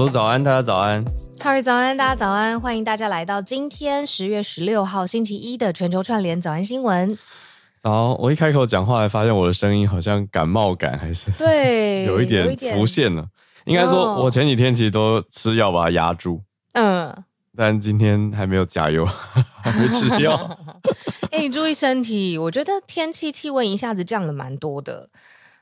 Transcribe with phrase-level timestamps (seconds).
[0.00, 1.04] 喽，早安，大家早安。
[1.40, 2.58] 哈瑞，早安，大家早安。
[2.58, 7.18] 欢迎大家来到今天十月十六号星期一的全球串联早安新闻。
[7.78, 13.26] 早，我一开口讲话，还发现我的声音好像感冒感，还是对， 有一点浮现了。
[13.66, 16.40] 应该说，我前几天其实都吃药把它压住。
[16.72, 17.14] 嗯，
[17.54, 19.04] 但今天还没有加油，
[19.60, 20.58] 还没吃药。
[21.30, 22.38] 哎、欸，你注意身体。
[22.38, 25.10] 我觉得天气气温一下子降了蛮多的。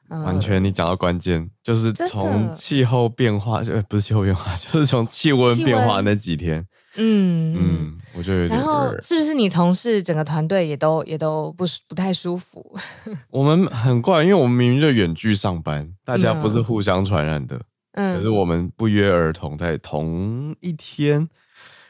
[0.09, 6.67] 完全，你讲到关键，就是从气候变化，就，不是气候变化， 就是从气温变化那几天，
[6.97, 8.59] 嗯嗯，我觉得有点。
[8.59, 12.75] 然后是不是你同事整个团队也都也都不不太舒服？
[13.31, 17.61] 我们很怪，因为我们明明就远距上班，大家不是互相传染的，
[17.93, 21.29] 嗯，可是我们不约而同在同一天，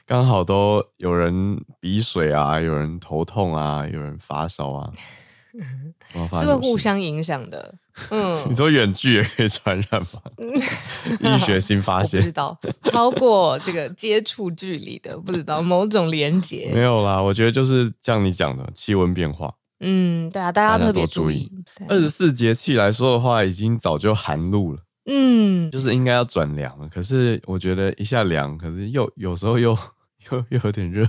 [0.04, 4.90] 刚好都有人鼻水啊，有人头痛啊，有人发烧啊。
[6.40, 7.74] 是会互相影响的，
[8.10, 10.22] 嗯，你说远距也可以传染吗？
[11.20, 17.20] 医学新发现，不知道超过这个接触距离的，不知道某种连接没有啦。
[17.20, 21.50] 我觉得就是像你讲的气温变化，嗯，对啊，大家特别注意。
[21.88, 26.88] 二十四节气来说的话，已经早就寒露了，嗯，就是应该要转凉了。
[26.88, 29.76] 可是我觉得一下凉，可是又有时候又。
[30.30, 31.06] 又又有点热，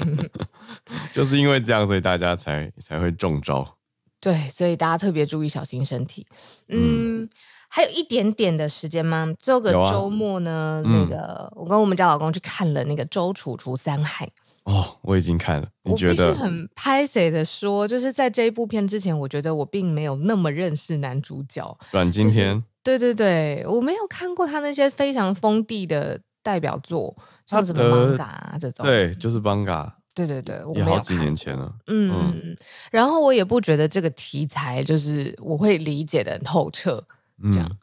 [1.12, 3.76] 就是因为这样，所以大家才才会中招。
[4.20, 6.26] 对，所以大家特别注意，小心身体。
[6.68, 7.30] 嗯，嗯
[7.68, 9.32] 还有一点点的时间吗？
[9.38, 14.26] 这个周末呢，啊、那个、嗯、我跟我们家老公去看了那个《周楚除三害》。
[14.64, 15.68] 哦，我已经看了。
[15.82, 16.28] 你觉得？
[16.28, 22.62] 我必须很拍谁的说，就是在这一部片之前，我觉得我并没有那么认识男主角阮经天。
[22.84, 27.16] 就是、对对对，我没有看过他那些非常封地的代表作。
[27.46, 31.70] 像什么艋舺啊这种，对，就是艋舺，对对对，也好几年前了。
[31.86, 32.56] 嗯嗯，
[32.90, 37.04] 然后我也不觉得这个题材就是我会理解的很透彻，
[37.52, 37.68] 这样。
[37.68, 37.76] 嗯、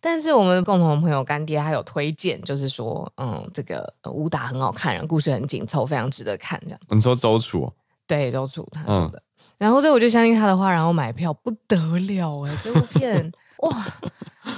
[0.00, 6.60] 但是我们共同的朋友干爹他有推荐，就是说，嗯，这个武打很好看，故事很紧凑，非常值得看。
[6.62, 7.72] 这样，你说周楚？
[8.06, 9.18] 对，周楚他说的。
[9.18, 9.22] 嗯、
[9.58, 13.32] 然后所以我就相信他的话，然后买票不得了哎，这部片。
[13.58, 13.86] 哇，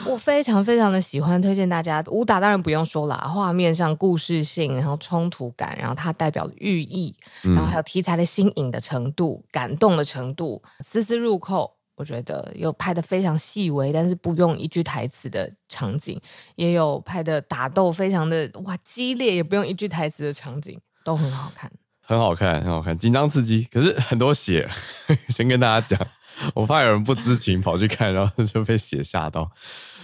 [0.06, 2.02] 我非常非常的喜欢，推荐大家。
[2.08, 11.74] 武打当然不用说了，画面上故事性，然后冲突感，然后它代表的寓意，然后还有题材的新颖的程度、感动的程度，丝丝入扣。
[11.96, 16.20] 我觉得有拍的非常细微，但是不用一句台词的场景，
[16.54, 21.68] 也有拍的打斗非常的哇激烈，也不用一句台词的场景，都很好看，
[22.00, 24.70] 很好看，很好看，紧张刺激，可是很多血。
[25.28, 26.06] 先跟大家讲。
[26.54, 29.50] 我怕有人不知情跑去看，然后就被血吓到。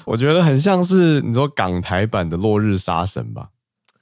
[0.04, 3.48] 我觉得很像是你说港台版的《落日杀神》吧？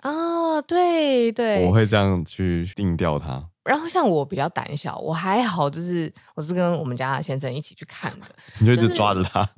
[0.03, 3.44] 哦，对对，我会这样去定调它。
[3.65, 8.26] 然后像我比较胆小，我还好，就是我是跟我们家先生一起去看的。
[8.59, 9.49] 你就一直抓着他？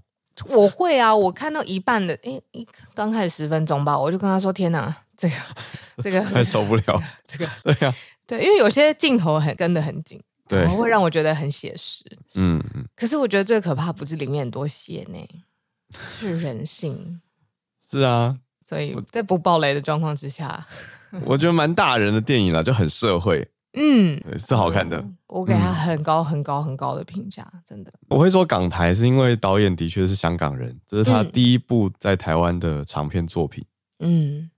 [0.50, 2.38] 我会啊，我看到一半的，哎，
[2.92, 5.36] 刚开始十分钟吧，我就跟他说：“天哪，这个
[6.02, 7.02] 这个 很受不了。
[7.26, 7.94] ”这个对呀、啊，
[8.26, 10.20] 对，因为有些镜头很跟得很紧。
[10.48, 12.04] 对，会让我觉得很写实。
[12.34, 12.84] 嗯嗯。
[12.94, 15.18] 可是我觉得最可怕不是里面很多血呢，
[16.18, 17.20] 是人性。
[17.90, 18.38] 是啊。
[18.66, 20.66] 所以在不爆雷的状况之下，
[21.26, 23.46] 我觉得蛮大人的电影了，就很社会。
[23.76, 25.04] 嗯，是好看的。
[25.26, 27.92] 我给他很高很高很高的评价，真的。
[28.08, 33.64] 我会说港台是因为导演的确是香港人，这是他第一部在台湾的长片作品。
[33.98, 34.50] 嗯。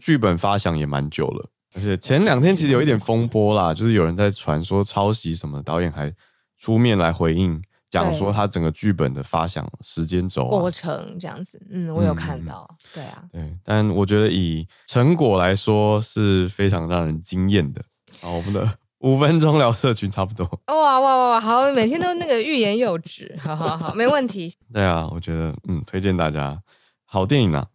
[0.00, 1.50] 剧本发想也蛮久了。
[1.74, 6.12] 而且前两天其实有一点风波啦，就是有人在传说抄袭什么，导演还
[6.56, 11.60] 出面来回应，讲说他整个剧本的发想时间轴、啊、过程这样子。
[11.70, 12.66] 嗯，我有看到。
[12.70, 17.82] 嗯、对啊，对，但我觉得以成果来说是非常让人惊艳的。
[18.20, 18.68] 好，我们的
[19.00, 20.44] 五分钟聊社群差不多。
[20.66, 24.52] 哇哇哇哇，好，每天都那个欲言又止，好好好，没问题。
[24.72, 26.60] 对啊，我觉得嗯，推荐大家
[27.04, 27.66] 好电影啊。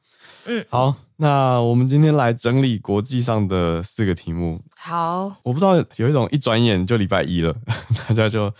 [0.45, 0.95] 嗯，好。
[1.17, 4.59] 那我们今天来整理国际上的四个题目。
[4.75, 7.55] 好，我不知道有一种一转眼就礼拜一了，
[8.07, 8.51] 大家就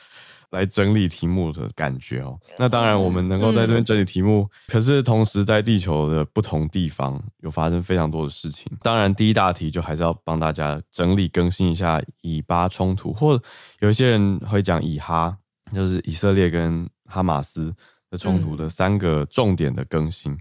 [0.52, 2.40] 来整理题目的感觉哦。
[2.60, 8.72] 那当然，我们能够在这边整理题目，嗯、可是同时在地球的不同地方有发生非常多的事情。
[8.82, 13.42] 当然，第一大题就还是要帮大家整理更新一下以巴冲突，或
[13.80, 15.36] 有一些人会讲以哈，
[15.74, 17.74] 就是以色列跟哈马斯
[18.12, 20.32] 的冲突的三个重点的更新。
[20.32, 20.38] 嗯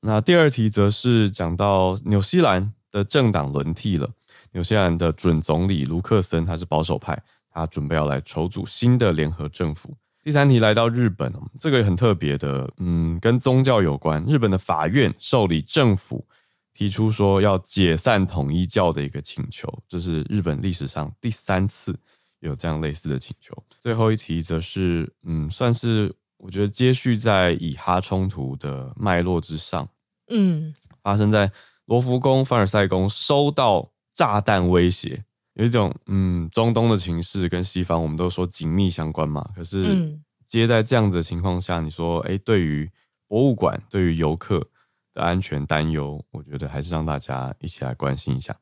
[0.00, 4.08] 那第二题则是讲到纽西兰的政党轮替了，
[4.52, 9.96] 纽西兰的准总理卢克森他是保守派，他准备要来筹组新的联合政府。
[10.22, 14.24] 第三题来到日本，这个也很特别的，嗯，跟宗教有关。
[14.24, 16.24] 日本的法院受理政府
[16.72, 21.98] 提出说要解散统一教的一个请求，这是日本历史上第三次
[22.38, 23.52] 有这样类似的请求。
[23.80, 26.14] 最后一题则是，嗯，算是。
[26.38, 29.88] 我觉得接续在以哈冲突的脉络之上，
[30.30, 31.50] 嗯，发生在
[31.86, 35.24] 罗浮宫、凡尔赛宫，收到炸弹威胁，
[35.54, 39.48] 有一种嗯，中东的情势跟西方我们都说紧密相关嘛。
[39.54, 42.90] 可是接在这样子的情况下，你说哎，对于
[43.26, 44.66] 博物馆、对于游客
[45.12, 48.56] 的安全担忧，我觉得还是让大家一起来关心一下。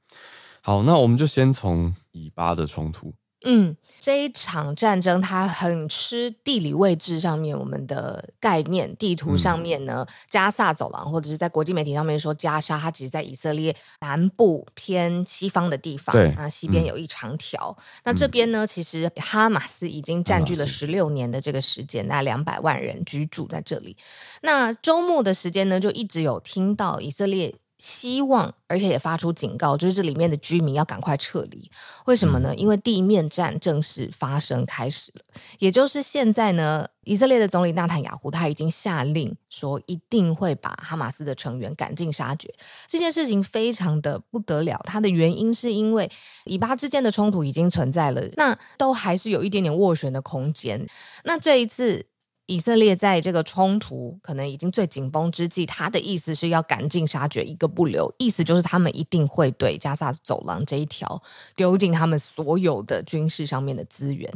[0.62, 3.14] 好，那我们就先从以巴的冲突。
[3.48, 17.74] 嗯，这一场战争它很吃地理位置上面我们的概念，地图上面呢，嗯、加萨走廊或者是在国际媒体上面说加沙，它其实在以色列南部偏西方的地方，对啊，西边有一长条。
[17.78, 23.96] 嗯、那这边呢，其实哈马斯已经占据了十六年的这个时间，那两百万人居住在这里。
[24.42, 27.54] 那周末的时间呢，就一直有听到以色列。
[27.78, 31.70] 希望，而且也发出警告，就是这里面的居民要赶快撤离。
[32.06, 32.54] 为什么呢？
[32.54, 35.20] 因为地面战正式发生开始了。
[35.58, 42.52] 也就是现在呢，以色列的总理纳坦雅胡他已经下令说，一定会把哈马斯的成员赶尽杀绝。
[42.86, 46.10] 这件事情非常的不得了，它的原因是因为
[46.46, 50.88] 以巴之间的冲突已经存在了，那都还是有一点点斡旋的空间。
[51.24, 52.06] 那这一次。
[52.46, 58.12] 以色列在这个冲突可能已经最紧绷之际，他的意思是要赶尽杀绝，一个不留。
[58.18, 61.20] 意思就是他们一定会对加萨走廊这一条
[61.56, 64.32] 丢尽他们所有的军事上面的资源。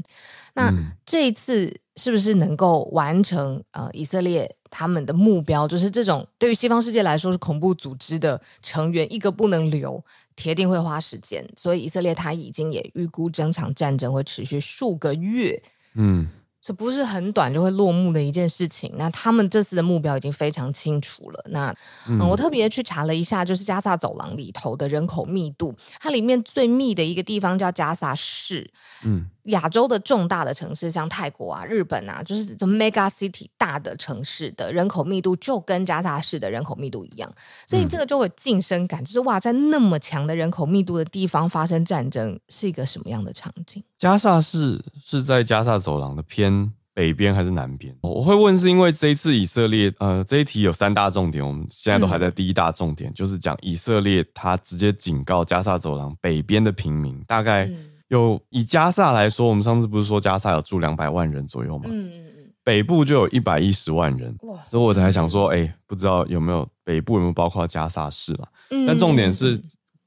[0.55, 0.73] 那
[1.07, 3.63] 这一次是不是能够完成？
[3.71, 10.05] 呃，以色列他们的目标就是这种对于西方世界来说是恐怖组织的成员，一个不能留，
[10.35, 11.49] 铁定会花时间。
[11.57, 15.63] 所以以色列他已经也预估整场战争会持续数个月。
[15.95, 16.29] 嗯。
[16.71, 18.93] 这不是很短就会落幕的一件事情。
[18.97, 21.45] 那他们这次的目标已经非常清楚了。
[21.49, 21.75] 那
[22.09, 28.71] 嗯，我特别去查了一下，就是加萨走廊里头的人口密度，它里面最密的一个地方叫加萨市。
[29.03, 29.29] 嗯。
[29.51, 37.33] 亚洲的重大的城市，像泰国啊、日本啊，就是这 mega city 大的城市的人口密度就跟加沙市的人口密度一样，
[37.67, 43.83] 所以这个就会近身感，就是哇，在那么强的人口密度的地方发生战争，是一个什么样的场景？
[43.99, 47.95] 加萨市是在加沙走廊的偏北边还是南边？
[48.03, 57.90] 我会问，是因为这一次以色列，呃，这一题有三大重点，我们现在都还在第一大重点，嗯、就是讲以色列他直接警告加沙走廊北边的平民，大概、嗯。
[58.11, 61.85] 有以加萨来说，我们上次不是说加萨有住两百万人左右吗？
[61.87, 64.37] 嗯嗯嗯，北部就有一百一十万人，
[64.69, 68.49] 所以我才想说，哎、欸，不知道有没有北部有没有包括加萨市嘛？
[68.71, 69.63] 嗯，但重点是，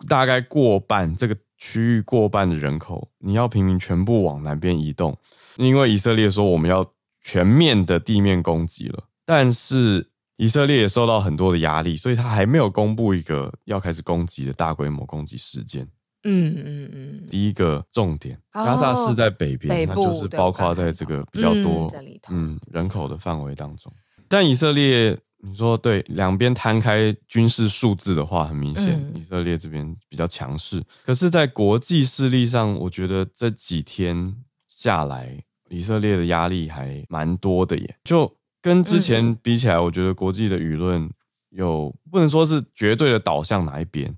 [0.08, 5.18] 大概过半这个区域过半的人口，你要平民全部往南边移动，
[5.56, 6.86] 因为以色列说我们要
[7.22, 15.88] 全面的地面攻击了，但是以色列也受到很多的压力，所以他还没有公布一个要开始攻击的大规模攻击事件。
[16.24, 21.90] 嗯嗯嗯，第一个重点，加萨市在北边，那就是包括在这个比较多
[22.30, 23.92] 嗯，嗯人口的范围当中。
[24.28, 30.82] 但以色列，你说对两边摊开军事数字的话，很明显，嗯、以色列这边比较强势。
[31.06, 34.36] 可是，在国际势力上，我觉得这几天
[34.70, 35.38] 下来，
[35.70, 37.96] 以色列的压力还蛮多的耶。
[38.04, 41.08] 就跟之前比起来，我觉得国际的舆论
[41.50, 44.16] 有不能说是绝对的导向哪一边。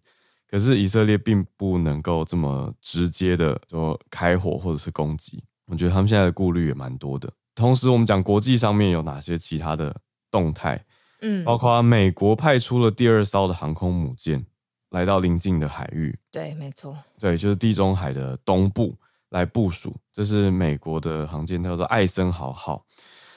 [0.56, 7.30] 可是以色列并不能够这么直接的说开火或者是攻击，我觉得他们现在的顾虑也蛮多的。
[7.54, 9.94] 同时，我们讲国际上面有哪些其他的
[10.32, 10.82] 动态，
[11.20, 14.46] 嗯，包括美国派出了第二艘的航空母舰
[14.92, 18.96] 来到邻近的海域，对，没错，对，就是地中海的东部
[19.32, 19.94] 来部署。
[20.14, 22.86] 这是美国的航舰，叫做艾森豪号。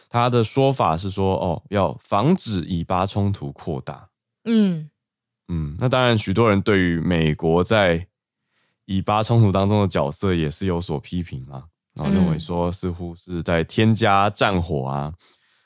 [0.08, 4.08] 他的说法是说，哦，要防止以巴冲突扩大，
[4.44, 4.88] 嗯。
[5.48, 8.06] 嗯，那当然，许多人对于美国在
[8.84, 11.64] 以巴冲突当中的角色也是有所批评啊，
[11.94, 15.12] 然后认为说似乎是在添加战火啊，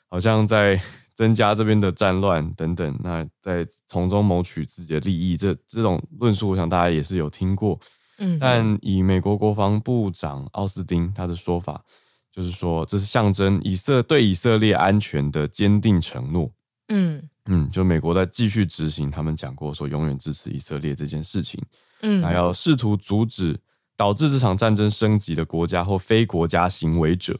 [0.09, 0.81] 好像在
[1.15, 7.79] 增加这边的战乱等等，那在从中谋取自己的利益，这这种论述，我想大家也是有听过。
[8.19, 11.83] 嗯，但以美国国防部长奥斯汀他的说法，
[12.31, 16.49] 就是说这是象征以色对以色列安全的坚定承诺。
[16.93, 17.29] 嗯。
[17.45, 21.61] 嗯，就美国在继续执行他们讲过说永远支持以色列这件事情，
[22.01, 23.59] 嗯，还要试图阻止
[23.97, 27.37] 导致这场战争升级的国家或非国家行为者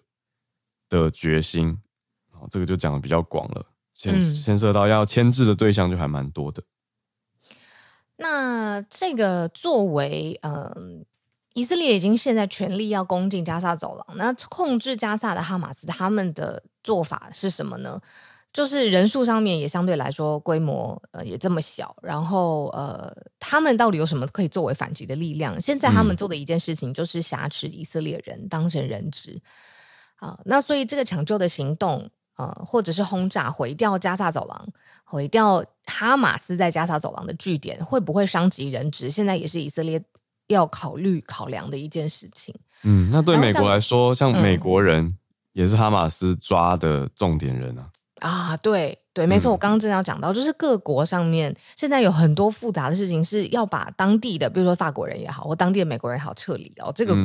[0.89, 1.77] 的决心。
[2.31, 6.61] 好，这个就讲的比较广了，牵牵涉到要牵制的对象就还蛮多的。
[8.17, 11.05] 那这个作为，嗯，
[11.53, 18.01] 以色列已经现在全力要攻进加沙走廊，那控制加沙的哈马斯他们的做法是什么呢？
[18.53, 25.59] 就是人数上面也相对来说规模呃也这么小，然后呃他们到底有什么可以作为反击的力量？
[25.59, 29.41] 现在他们做的一件事情就是挟持以色列人当成人质，
[30.17, 34.67] 啊，那所以这个抢救的行动呃，或者是轰炸毁掉加萨走廊，
[35.03, 39.09] 毁掉哈马斯在加萨走廊的据点，会不会伤及人质？
[39.09, 40.03] 现在也是以色列
[40.47, 42.53] 要考虑考量的一件事情。
[42.83, 45.17] 嗯，那对美国来说，像，像美国人
[45.53, 47.89] 也是哈马斯抓的重点人啊。
[48.23, 48.97] 嗯、啊，对。
[49.15, 57.15] 对，没错，我刚刚正要讲到，嗯、就是各国上面现在有很多复杂的事情，是要把当地的，比如说法国人也好，或当地的美国人也好撤离哦，这个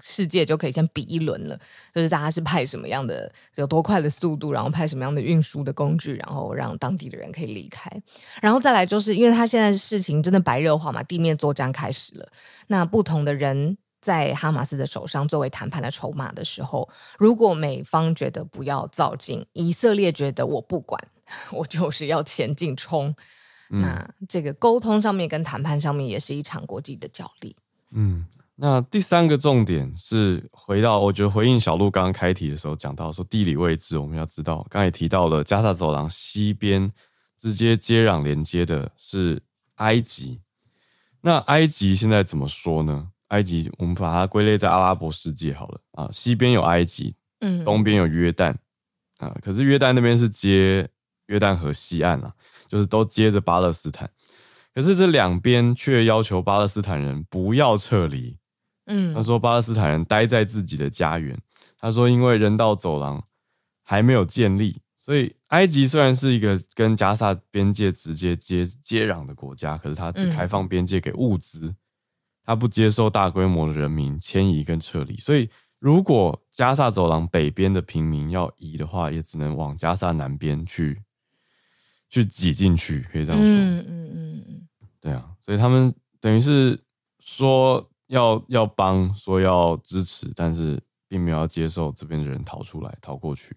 [0.00, 1.60] 世界就可以先比一轮了，嗯、
[1.94, 7.90] 就是大家是派什么样的，有多快的速度，然后派什么样的运输的工具，然后让当地的人可以离开，
[8.42, 12.28] 然后再来就是因为他现在事情真的白热化嘛，地面作战开始了，
[12.66, 13.78] 那不同的人。
[14.00, 16.88] 在哈马斯的手上作为谈判的筹码的时候，
[17.18, 21.02] 如果美方觉得不要造进，以色列觉得我不管，
[21.50, 23.14] 我就是要前进冲，
[23.70, 27.56] 嗯、那这个沟通上面跟谈判上面也是一场国际的角力。
[27.90, 36.92] 嗯，那第三个重点是回到，我觉得回应小路刚刚开题的时候讲到说地理位置，我们要知道，刚才也提到了加沙走廊西边
[37.36, 39.42] 直接接壤连接的是
[39.76, 40.40] 埃及，
[41.20, 43.08] 那埃及现在怎么说呢？
[43.28, 46.08] 埃及，我们把它归类在阿拉伯世界好了啊。
[46.12, 48.54] 西边有埃及，嗯，东边有约旦
[49.18, 49.36] 啊。
[49.42, 50.88] 可是约旦那边是接
[51.26, 52.32] 约旦河西岸啊，
[52.68, 54.10] 就是都接着巴勒斯坦。
[54.74, 58.36] 可是这两边却要求巴勒斯坦人不要撤离。
[58.86, 61.38] 嗯，他说巴勒斯坦人待在自己的家园。
[61.78, 63.22] 他说因为人道走廊
[63.82, 71.66] 还没有建立，所以埃及虽然是一个跟加萨边界直接接接壤的国家，可是它只开放边界给物资。
[71.66, 71.76] 嗯
[72.48, 81.02] 他不接受大规模的人民迁移跟撤离，所以如果加萨走廊北边的平民要移的话，也只能往加萨南边去，
[82.08, 83.50] 去挤进去，可以这样说。
[83.50, 86.82] 嗯嗯嗯嗯，对啊，所以他们等于是
[87.20, 93.54] 说要要帮，说要支持，但是并没有要接受这边的人逃出来、逃过去。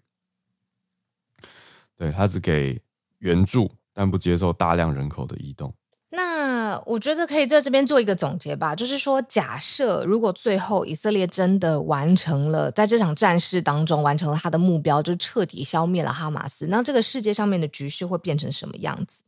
[1.96, 2.78] 对，他只给
[3.20, 5.74] 援助，但不接受大量人口的移动。
[6.14, 19.22] 那我觉得可以在这边做一个总结吧，就是说，假设如果最后以色列真的完成了在这场战事当中完成了他的目标，就彻底消灭了哈马斯，那这个世界上面的局势会变成什么样子？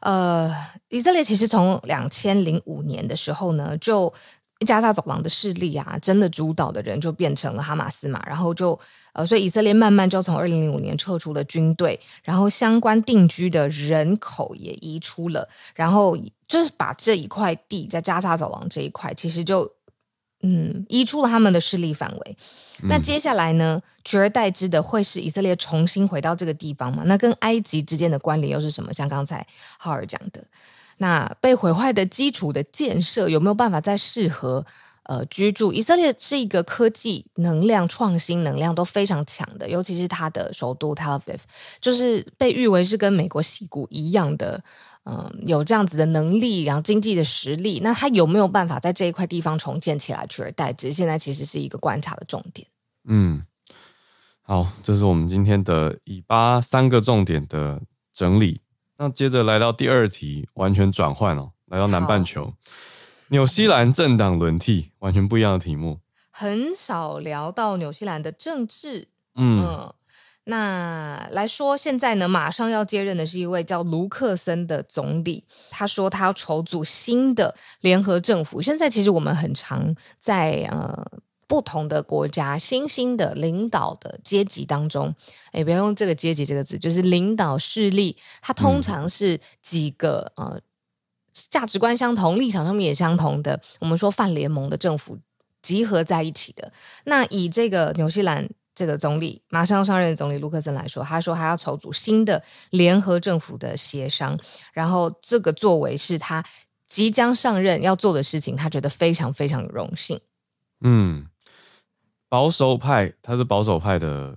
[0.00, 0.52] 呃，
[0.88, 4.12] 以色列其实从两千零五年的时候呢，就。
[4.66, 8.78] 加沙走廊的势力啊，真的主导的人就变成了哈马斯嘛，然后就
[9.12, 19.70] 呃，所以以色列慢慢就从二零零五年撤出了军队，然后相关定居的人口也移出了，然后就是把这一块地在加沙走廊这一块，其实就
[20.42, 22.36] 嗯移出了他们的势力范围。
[22.82, 27.04] 嗯、那接下来呢，取而代之的会是以色列重新回到这个地方吗？
[27.06, 28.92] 那跟埃及之间的关联又是什么？
[28.92, 29.46] 像刚才
[29.78, 30.42] 浩尔讲的。
[30.98, 34.64] 那被毁坏的基础的建设有没有办法再适合
[35.04, 35.72] 呃居住？
[35.72, 41.38] 以色列是一个科技能量创新能量都非常强的，尤其是它的首都 Tel Aviv，
[41.80, 44.62] 就是被誉为是跟美国矽谷一样的，
[45.04, 47.80] 嗯、有这样子的能力，然后经济的实力。
[47.82, 50.92] 那它有没有办法在这一块地方重建起来，取而代之？
[50.92, 52.66] 现在其实是一个观察的重点。
[53.04, 53.42] 嗯，
[54.42, 57.80] 好，这是我们今天的以巴三个重点的
[58.12, 58.60] 整理。
[58.98, 62.54] 那接着来到第二题，完全转换哦，来到南半球，好
[63.28, 66.00] 纽西兰政党轮替，完全不一样的题目。
[66.30, 69.94] 很少聊到纽西兰的政治，嗯，嗯，
[70.44, 78.60] 那来说，现在呢，马上要接任的是一位叫卢克森的总理，他说他要筹组新的联合政府。
[78.60, 81.20] 现在其实我们很常在呃。
[81.48, 85.14] 不同的国家，新兴的领导的阶级当中，
[85.50, 90.60] 哎，不要用这个阶级这个字，就是领导势力，它通常是几个、嗯、呃
[91.32, 95.18] 价值观相同、立场上面也相同的，我们说泛联盟的政府
[95.62, 96.70] 集合在一起的。
[97.04, 104.38] 那以这个纽西兰这个总理马上要上任的总理卢克森来说，他说他要筹组新的联合政府的协商，
[104.74, 106.44] 然后这个作为是他
[106.86, 110.20] 即将上任要做的事情，他觉得非常非常有荣幸。
[110.82, 111.26] 嗯。
[112.28, 114.36] 保守派，他是保守派的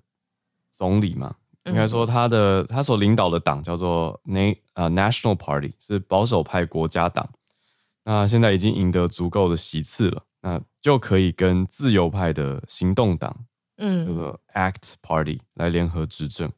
[0.72, 1.36] 总理嘛？
[1.66, 7.30] 应该说他的他所领导的党叫做 National Party，是保守派国家党。
[8.04, 13.46] 那现在已经赢得足够的席次了，那就可以跟自由派的行动党，
[13.78, 16.52] 嗯，叫做 ACT Party 来联合执政。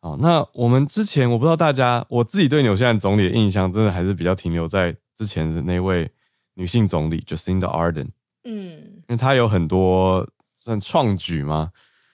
[0.00, 6.10] 好，那我们之前我不知道大家，我自己对纽西兰总理的印象，真的还是比较停留在之前的那位
[6.54, 8.08] 女性总理 Jacinda Ardern。
[8.42, 10.24] 嗯，因为他有很多
[10.60, 11.72] 算创举嘛，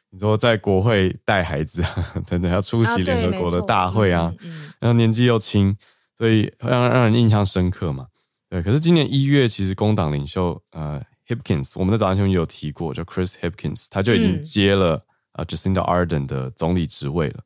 [0.08, 1.94] 你说在国会带孩子啊
[2.26, 5.76] 等等，要出席联合国的大会啊，啊嗯嗯、然后年纪又轻，
[6.16, 8.06] 所以让让人印象深刻嘛。
[8.48, 17.40] 对，可是今年一月，其实工党领袖呃 Hipkins，我们在早上新闻有提过，就 Chris Hipkins，他就已经接了呃 Jacinda Ardern 的总理职位了。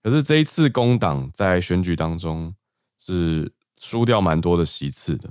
[0.00, 2.54] 可是这一次工党在选举当中
[3.04, 5.28] 是输掉蛮多的席次的，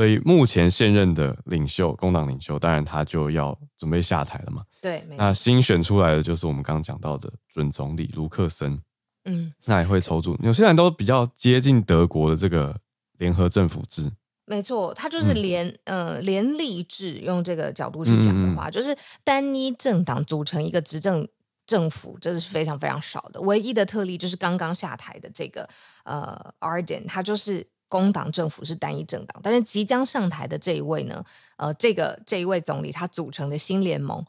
[0.00, 4.62] 所以目前现任的领袖工党领袖，当然他就要准备下台了嘛。
[4.80, 8.80] 对，那新选出来的就是我们刚刚讲到的准总理卢克森。
[9.26, 10.34] 嗯，那也会筹组。
[10.40, 12.74] 纽西兰都比较接近德国的这个
[13.18, 14.10] 联合政府制。
[14.46, 21.28] 没错，他就是联、嗯、呃联立制，用这个角度去讲的话，嗯、就是单一政党组成一个执政
[21.66, 23.40] 政府，这是非常非常少的。
[23.42, 25.68] 唯一的特例就是刚刚下台的这个
[26.04, 31.22] 呃 Ardern，他就是工党政府是单一政党，但是即将上台的这一位呢，
[31.58, 34.24] 呃，这个这一位总理他组成的新联盟，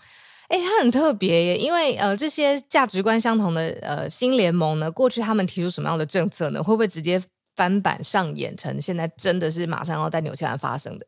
[0.49, 6.61] 哎，他很特别耶，因为呃这些价值观相同的呃新联盟呢，过去他们提出什么样的政策呢？
[6.61, 7.23] 会不会直接？
[7.53, 11.05] 翻版上演成现在真的是马上要在纽西兰发生的，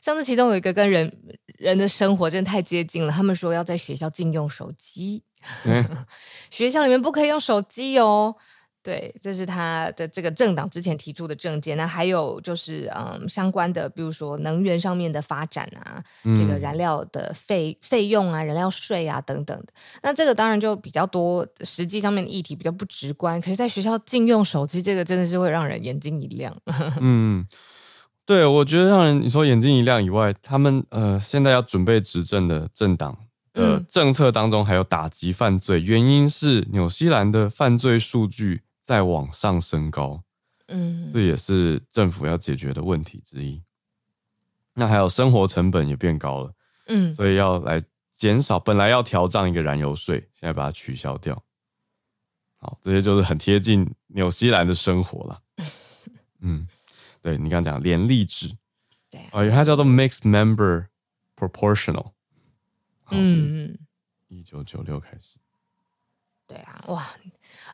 [0.00, 1.12] 像是其中有一个跟人
[1.58, 5.22] 人的生活真的太接近了，他们说要在学校禁用手机，
[5.64, 6.06] 嗯、
[6.50, 8.34] 学校里面不可以用手机哦。
[8.82, 11.76] 对，这是他的这个政党之前提出的政见。
[11.76, 19.66] 那还有就是，嗯，相关的，比如说能源上面的发展啊，嗯、这个燃料的费费用啊，燃料税啊等等的。
[20.02, 23.40] 那这个当然就比较多，实际上面的议题比较不直观。
[23.40, 26.52] 可是，在学校禁用手机，这个真的是会让人眼睛一亮。
[26.98, 27.46] 嗯，
[28.26, 33.16] 对，我觉得让人你说眼睛一亮以外，他们呃现在要准备执政的政党
[33.52, 38.62] 的政策当中还有打击犯罪，嗯、原因是纽西兰的犯罪数据。
[38.92, 40.22] 在往上升高，
[40.68, 43.62] 嗯，这也是政府要解决的问题之一。
[44.74, 46.54] 那还有生活成本也变高了，
[46.88, 47.82] 嗯，所以要来
[48.12, 51.42] 减少，本来要调涨一个燃油税，现在把它取消掉。
[52.58, 55.42] 好，这些就是很贴近纽西兰的生活了。
[56.40, 56.68] 嗯，
[57.22, 58.54] 对你刚刚讲连立制，
[59.10, 60.88] 对啊，它叫做 Mixed Member
[61.34, 62.12] Proportional。
[63.10, 63.78] 嗯，
[64.28, 65.38] 一九九六开始。
[66.52, 67.08] 对啊，哇！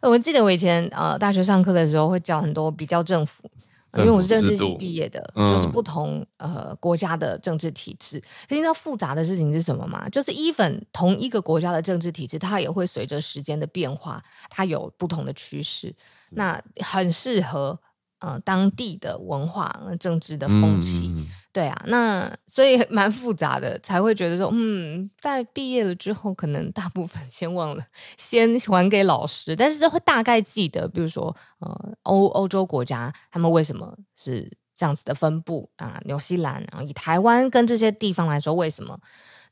[0.03, 3.51] 我记得我以前呃大学上课的时候会教很多比较政府，
[3.91, 8.23] 呃、因为我是政治系毕业的，嗯、就是不同呃国家的政治体制。
[8.49, 10.09] 你知道复杂的事情是什么吗？
[10.11, 15.93] 就是 even 同一个国家的政治体制，它也会随着时间的变化，它有不同的趋势。
[16.31, 17.79] 那很适合。
[18.21, 27.85] 呃，当地的文化、政治的风气，嗯、对啊，那所以蛮复杂的，才会觉得说，嗯，在毕业了之后，可能大部分 先忘了，
[28.17, 36.01] 先还给老师，但是会大概记得，比如说，呃，欧欧洲国家他们为什么是这样子的分布啊？
[36.05, 38.99] 纽西兰，然后以台湾跟这些地方来说，为什么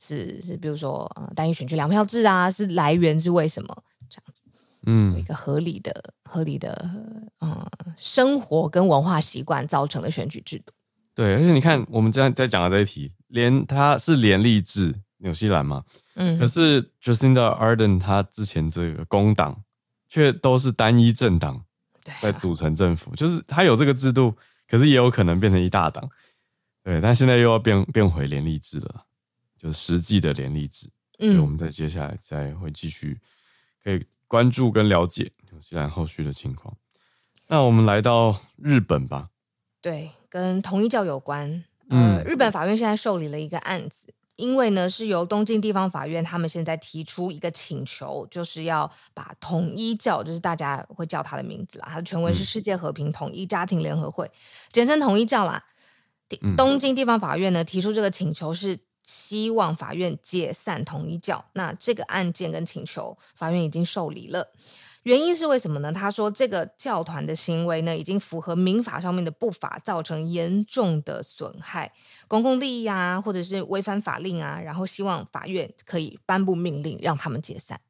[0.00, 3.68] 是是，比如说，呃，单一选区两票制啊，是来源是为什么
[4.10, 4.45] 这样子？
[4.86, 6.90] 嗯，有一个合理的、合理的，
[7.40, 10.72] 呃，生活跟文化习惯造成的选举制度。
[11.14, 15.82] 对，而且你看，我们这样在讲的这一题，连它是连立制，纽西兰嘛，
[16.14, 19.62] 嗯，可是 Jacinda Ardern 他之前这个工党
[20.08, 21.64] 却都是单一政党
[22.20, 24.36] 在组成政府，啊、就是他有这个制度，
[24.68, 26.08] 可是也有可能变成一大党。
[26.84, 29.04] 对，但现在又要变变回连立制了，
[29.58, 30.88] 就是实际的连立制。
[31.18, 33.18] 嗯，我们在接下来再会继续
[33.82, 34.06] 可以。
[34.28, 36.76] 关注跟了解纽西兰后续的情况。
[37.48, 39.30] 那我们来到日本吧。
[39.80, 41.64] 对，跟统一教有关。
[41.88, 54.32] 呃，嗯、日本法院现在受理了一个案子，因为呢是由东京地方法院，他们现在提出一个请求，就是要把统一教，就是大家会叫他的名字啦，他的全文是世界和平统一家庭联合会，嗯、
[54.72, 55.62] 简称统一教啦。
[56.56, 58.85] 东京地方法院呢提出这个请求是。
[59.06, 64.52] 希望法院解散统一教，那这个案件跟请求，法院已经受理了。
[65.04, 65.92] 原因是为什么呢？
[65.92, 71.92] 他说这个教团的行为呢，已经符合民法上面的不法，造成严重的损害
[72.26, 77.80] 公共利益啊，或者是违反法令啊，然后希望法院可以颁布命令让他们解散。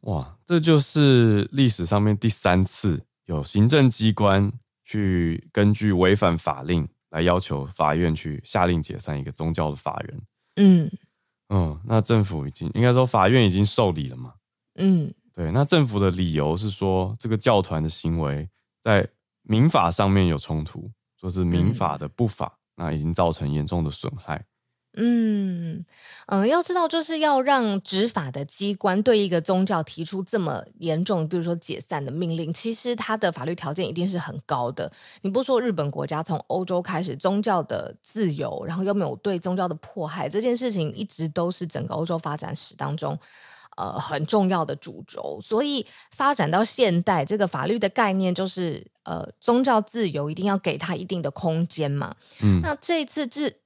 [0.00, 4.50] 哇，这就是历史上面第三次有行政机关
[4.86, 6.88] 去根据违反法令。
[7.12, 10.22] 来要求法院去下令解散一个宗教的法人，
[10.56, 10.90] 嗯。
[11.54, 14.32] 嗯，那政府已经应该说法院已经受理了嘛，
[14.76, 18.48] 嗯，对，那政府的理由是说这个教团的行为
[18.82, 19.06] 在
[19.42, 24.42] 民法上面有冲突，说是民法的不法，嗯、那已经造成严重的损害。
[24.94, 25.84] 嗯
[26.26, 34.92] 嗯、呃，要知道，就是要让执法的机关对一个宗教提出这么严重，比如说解散的命令，其实它的法律条件一定是很高的。
[35.22, 43.18] 你不说日本国家从欧洲开始宗教的自由，然后又没有对宗教的迫害，这件事情一直都是整个欧洲发展史当中
[43.78, 45.38] 呃很重要的主轴。
[45.40, 52.14] 所以发展到现代，这个法律的概念就是呃宗教自由一定要给他一定的空间嘛。
[52.42, 53.61] 嗯，那这一次是。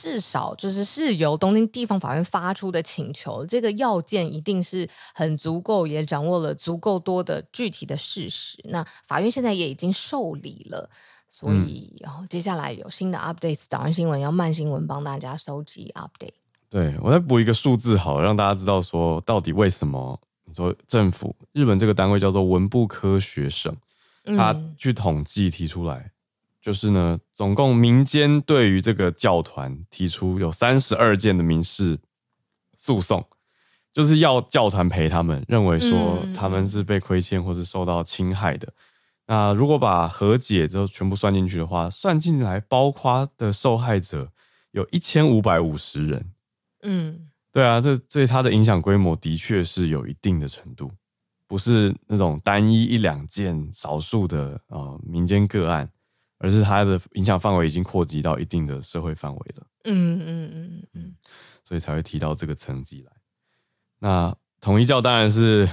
[0.00, 8.56] 至少就是是由东京地方法院发出的请求，这个要件一定是很足够，也掌握了足够多的具体的事实。
[8.70, 10.88] 那法院现在也已经受理了，
[11.28, 16.34] 所以然后、嗯哦、接下来有新的 updates，早安新闻要慢新闻帮大家收集 update。
[16.70, 23.74] 对，我再补一个数字，好，让大家知道说到底为什么你说政府日本这个单位叫做文部科学省，
[24.24, 25.96] 他去统计提出来。
[25.96, 26.10] 嗯
[26.60, 31.98] 就是呢，总共民间对于这个教团提出有三十二件的民事
[32.76, 33.24] 诉讼，
[33.92, 38.66] 就是要教团赔他们，认为说他们是被亏欠或是受到侵害的。
[38.68, 38.74] 嗯、
[39.26, 44.30] 那如果把和解都全部算进去的话，算进来包括的受害者
[44.72, 46.32] 有一千五百五十人。
[46.82, 50.90] 嗯，对啊，这对他的影响规模的确是有一定的程度，
[51.46, 55.88] 不是那种单一一两件少数的啊、呃、民间个案。
[56.38, 61.16] 而是它的影响范围已经扩及到一定的社会范围了，嗯嗯嗯嗯，
[61.64, 63.12] 所以才会提到这个层级来。
[63.98, 65.68] 那统一教当然是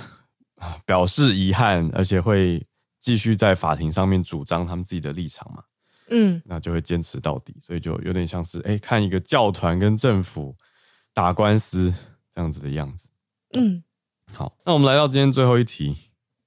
[0.86, 2.65] 表示遗憾，而且会
[2.99, 5.63] 继续在法庭上面主张他们自己的立场嘛，
[6.10, 10.56] 嗯，那就会坚持到底，所以就有点像是哎、欸，看一个教团跟政府
[11.13, 11.93] 打官司
[12.34, 13.08] 这样子的样子，
[13.54, 13.84] 嗯，
[14.34, 15.95] 好，那我们来到今天最后一题。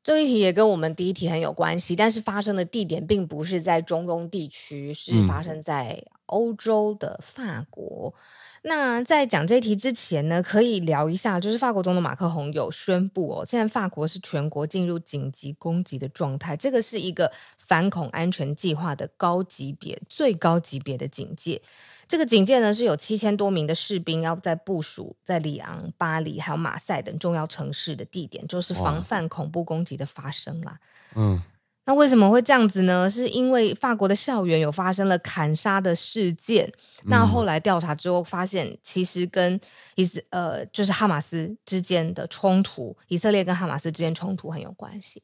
[0.08, 8.14] 这一题也跟我们第一题很有关系，但是发生的地点并不是在中东地区，是发生在欧洲的法国。
[8.62, 21.60] 嗯、那在讲这一题之前呢，可以聊一下，就是法国总统马克宏有宣布哦，现在法国是全国进入紧急攻击的状态，这个是一个反恐安全计划的高级别、最高级别的警戒。
[22.08, 30.80] 这个警戒呢，是有七千多名的士兵要在部署在里昂、巴黎还有马赛等重要城市的地点，就是防范恐怖攻击的发生啦。
[31.14, 31.42] 嗯，
[31.84, 33.10] 那为什么会这样子呢？
[33.10, 36.66] 是因为法国的校园有发生了砍杀的事件，
[37.04, 39.60] 嗯、那后来调查之后发现，其实跟
[39.96, 45.22] 以色呃就是哈马斯之间的冲突，以色列跟哈马斯之间冲突很有关系。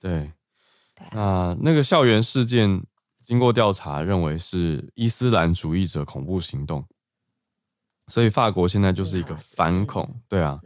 [0.00, 0.30] 对，
[0.94, 2.84] 对啊，那那个校园事件。
[3.30, 6.84] 经过调查，认为是伊斯兰主义者恐怖行动，
[8.08, 10.60] 所以法国现在就是一个反恐，对啊，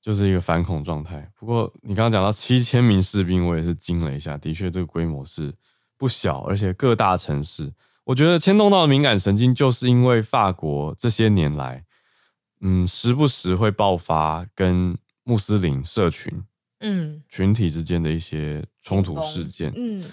[0.00, 1.28] 就是一个反恐状态。
[1.34, 5.52] 不过你刚刚讲到七千名士兵，我也是惊了一下，的确这个规模是
[5.96, 7.72] 不小，而且各大城市，
[8.04, 11.84] 我觉得牵动到的敏感神经，就是因为法国这些年来，
[12.60, 16.32] 嗯，时不时会爆发跟穆斯林社群，
[16.78, 20.08] 嗯，群体之间的一些冲突事件，嗯。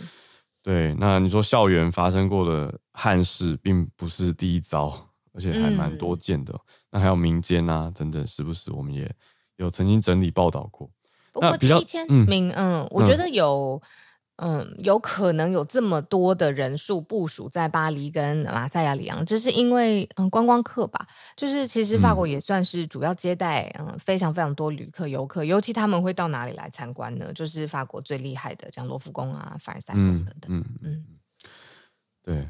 [0.68, 4.94] 对，那你说校园发生过的憾事，并不是第一遭，
[5.32, 6.52] 而且还蛮多见的。
[6.54, 6.60] 嗯、
[6.92, 9.10] 那还有民间啊等等，时不时我们也
[9.56, 10.90] 有曾经整理报道过。
[11.32, 13.82] 不过七千名，嗯，嗯，我觉得有。
[14.38, 21.08] 嗯，有可能有这么多的人数部署在巴黎跟马赛亚里昂，这是因为嗯观光客吧。
[21.36, 27.34] 就是其实法国也算是主要接待嗯非常非常多旅客游客，尤其他们会到哪里来参观呢？
[27.34, 30.52] 就是法国最厉害的，像罗浮宫啊、凡尔赛宫等等。
[30.52, 31.06] 嗯嗯，嗯，
[32.24, 32.50] 对，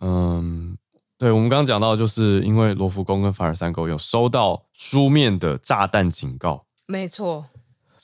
[0.00, 0.76] 嗯，
[1.16, 7.46] 对，我们刚刚讲到，就是因为罗浮宫跟凡尔赛宫有收到书面的炸弹警告，没错。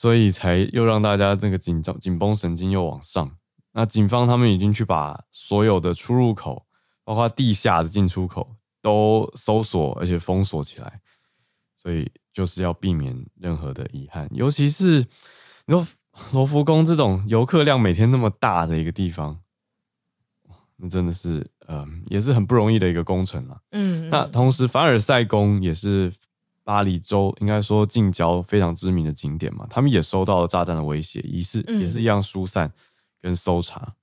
[0.07, 3.29] 所以才又让大家那个紧张、紧绷神经又往上。
[3.73, 6.65] 那警方他们已经去把所有的出入口，
[7.03, 11.01] 包括地下的进出口都搜索，而且封锁起来。
[11.77, 15.05] 所以就是要避免任何的遗憾，尤其是
[15.67, 15.85] 你说
[16.31, 19.41] 罗浮宫这种游客量每天那么大的一个地方，
[20.77, 23.61] 那真的是嗯、呃，也是很不容易的一个工程了。
[23.73, 26.13] 嗯，嗯，那同时凡尔赛宫也是。
[26.67, 32.69] 巴黎州应该说近郊非常知名的景点嘛，他们也收到了炸弹的威胁，也是也是一样疏散
[33.23, 33.95] 跟搜查。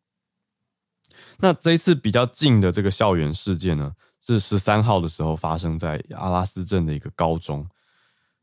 [1.09, 7.67] 嗯、那这一次比较近的这个校园事件呢，是十三号的时候发生在阿拉斯镇的一个高中，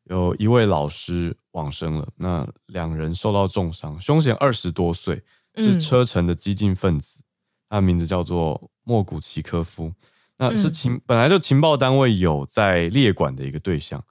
[0.05, 5.23] 有一位老师往生了，那两人受到重伤，凶嫌二十多岁，
[5.57, 7.23] 是车臣的激进分子，
[7.71, 9.91] 他的名字叫做莫古奇科夫，
[10.37, 14.05] 那是情本来就情报单位有在列管的一个对象。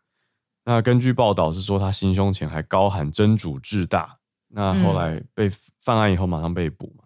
[0.69, 4.15] 那根据报道是说，他行凶前还高喊“真主至大”，
[4.49, 7.05] 那后来被犯案以后马上被捕嘛？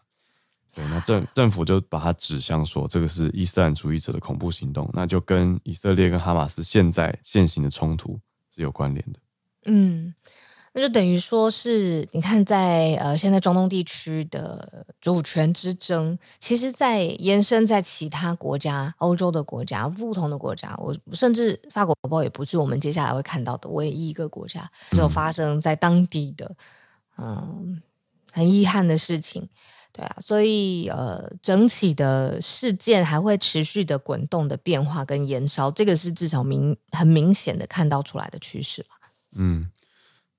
[0.73, 8.19] 对，那政政府就把他指向说，这个是伊斯兰主义者的恐怖行动，那就跟以色列跟哈马斯现在现行的冲突
[8.53, 9.19] 是有关联的。
[9.67, 10.13] 嗯。
[10.73, 26.55] 那就等于说是，你看在呃现在中东地区的主权之争，其实，在延伸在其他国家、欧洲的国家、不同的国家，我甚至法国宝宝也不是我们接下来会看到的唯一一个国家，只有发生在当地的，
[27.17, 27.81] 嗯，
[28.31, 29.47] 很遗憾的事情。
[29.95, 38.87] 对啊，所以呃，整体的事件还会持续的滚动的变化跟延烧，这个是至少明很明显的看到出来的趋势了。
[39.35, 39.69] 嗯，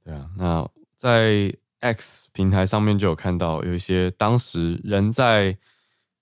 [0.05, 5.57] 对啊，那在 X 平台上面就有看到有一些当时人在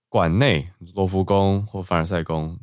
[0.08, 2.58] 馆内罗浮宫或凡尔赛宫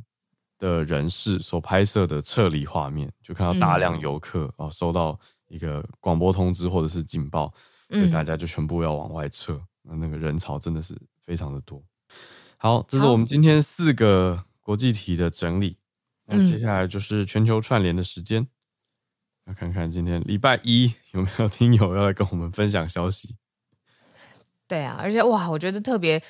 [0.57, 7.53] 的人士所拍摄的撤离画面，就看到大量游客啊、嗯、收到一个广播通知或者是警报，
[7.89, 9.53] 所以大家就全部要往外撤。
[9.53, 11.81] 嗯那那个人潮真的是非常的多。
[12.57, 15.77] 好，这是我们今天四个国际题的整理。
[16.25, 18.45] 那接下来就是全球串联的时间，
[19.49, 23.35] 要看看今天礼拜一 有没有听友要来跟我们分享消息。
[24.67, 26.21] 对啊，而且哇，我觉得特别。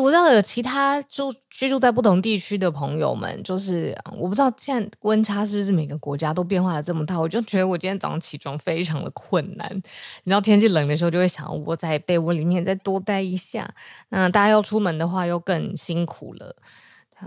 [0.00, 9.70] 我知道有其他住居住在不同地区的朋友们，就是我不知道现在温差是不是每个国家都变化了这么大，我就觉得我今天早上起床非常的困难。
[9.74, 13.74] 你知道天气冷的时候，就会想窝在被窝里面再多待一下。
[14.08, 16.56] 那大家要出门的话，又更辛苦了。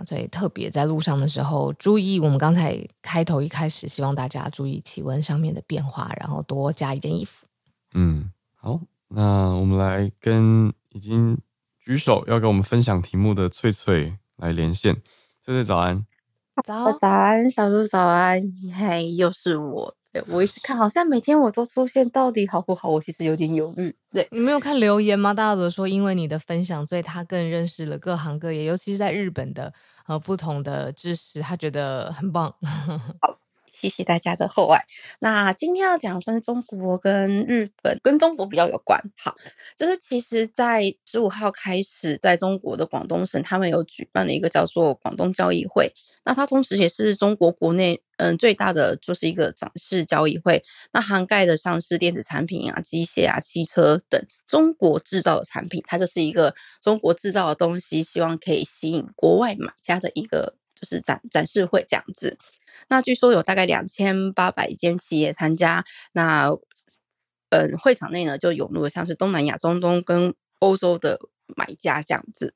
[0.05, 7.45] 所以特别在路上的时候，注意我们刚才开头一开始，希望大家注意气温上面的变化，然后多加一件衣服。
[7.93, 11.37] 嗯，好，那我们来跟已经。
[11.81, 14.93] 举手要跟我们分享题目的翠翠来连线，
[15.41, 16.05] 翠翠早安，
[16.63, 18.43] 早早安，小鹿早安，
[18.77, 19.95] 嘿，又是我，
[20.27, 22.89] 我一直看，好像每天我都出现，到底好不好？
[22.89, 23.95] 我其实有点犹豫。
[24.11, 25.33] 对，你没有看留言吗？
[25.33, 29.71] 大家都说因为你的分享，所以他更认识了各行各业，尤其是在日本的
[30.07, 32.53] 呃不同的知识，他觉得很棒。
[33.79, 34.83] 谢谢大家的厚爱。
[35.19, 39.01] 那今天要讲的算是中国跟日本，跟中国比较有关。
[39.17, 39.35] 好，
[39.77, 45.93] 就是其实，在十五号开始，在中国的广东省，他们有举办了一个叫做广东交易会。
[46.25, 50.61] 那它同时也是中国国内嗯最大的就是一个展示交易会。
[50.91, 62.37] 那涵盖的像是电子产品啊、机械啊、汽车等中国制造的产品，它就是一个中国制造的东西，希望可以吸引国外买家的一个就是展展示会这样子。
[62.87, 66.49] 那据说有大概两千八百间企业参加，那
[67.49, 71.19] 嗯，会场内呢就涌入了像是东南亚、中东跟欧洲的
[71.57, 72.53] 买家这样子。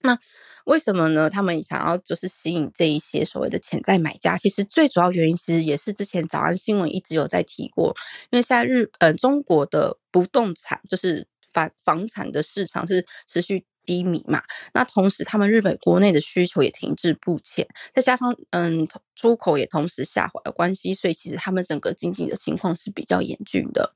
[0.00, 0.18] 那
[0.64, 1.28] 为什么呢？
[1.28, 7.94] 他们想要就是吸引这一些所谓的潜在买家，其实最主要原因其实也是之前早安新闻一直有在提过，
[8.30, 13.66] 因为现在日嗯中国的不动产就是房房产的市场是持续。
[13.84, 14.42] 低迷嘛，
[14.74, 23.94] 那同时他们日本国内的需求也停滞不前，再加上嗯出口也同时下滑的关系，所以其实他们整个经济的情况是比较严峻的。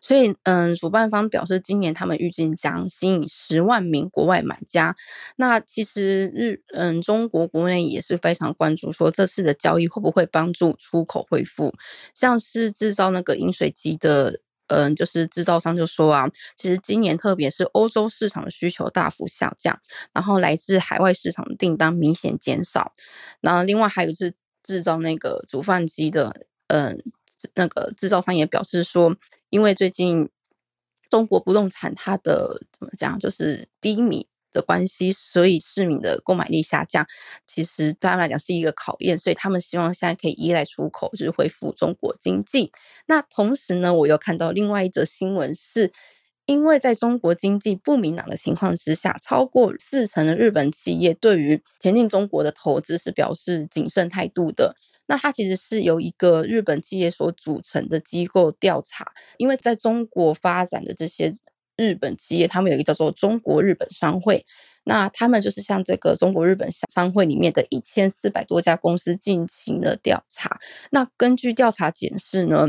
[0.00, 4.96] 所以嗯，主办方表示，今年他们预计将吸引十万名国外买家。
[5.36, 11.74] 那其实日嗯中国国内也是非常关注，说这次的交易会不会帮助出口恢复，
[12.14, 14.40] 像是制造那个饮水机的。
[14.70, 19.76] 嗯，就是制造商就说啊，其实今年特别是欧洲市场的需求大幅下降，
[20.12, 22.92] 然后来自海外市场的订单明显减少。
[23.40, 26.32] 然后另外还有就是制造那个煮饭机的，
[26.68, 27.02] 嗯，
[27.54, 29.16] 那个制造商也表示说，
[29.48, 30.28] 因为最近
[31.08, 34.29] 中国不动产它的怎么讲，就是低迷。
[34.52, 37.06] 的关系，所以市民的购买力下降，
[37.46, 42.72] 其实对他们来讲是一个考验，所以他们希望现在可以依赖出口，就是恢复中国经济。
[43.06, 45.92] 那同时呢，我又看到另外一则新闻是，
[46.46, 54.74] 因为在中国经济不明朗的情况之下，超过四成的日本企业对于前进中国的投资是表示谨慎态度的。
[55.06, 61.32] 那它其实是由一个日本企业所组成的机构调查，因为在中国发展的这些。
[61.80, 64.44] 日本企业，他们有一个叫做中国日本商会，
[64.84, 70.58] 那他们就是向这个中国日本商会里面的一千四百多家公司进行了调查。
[70.90, 72.68] 那根据调查显示呢，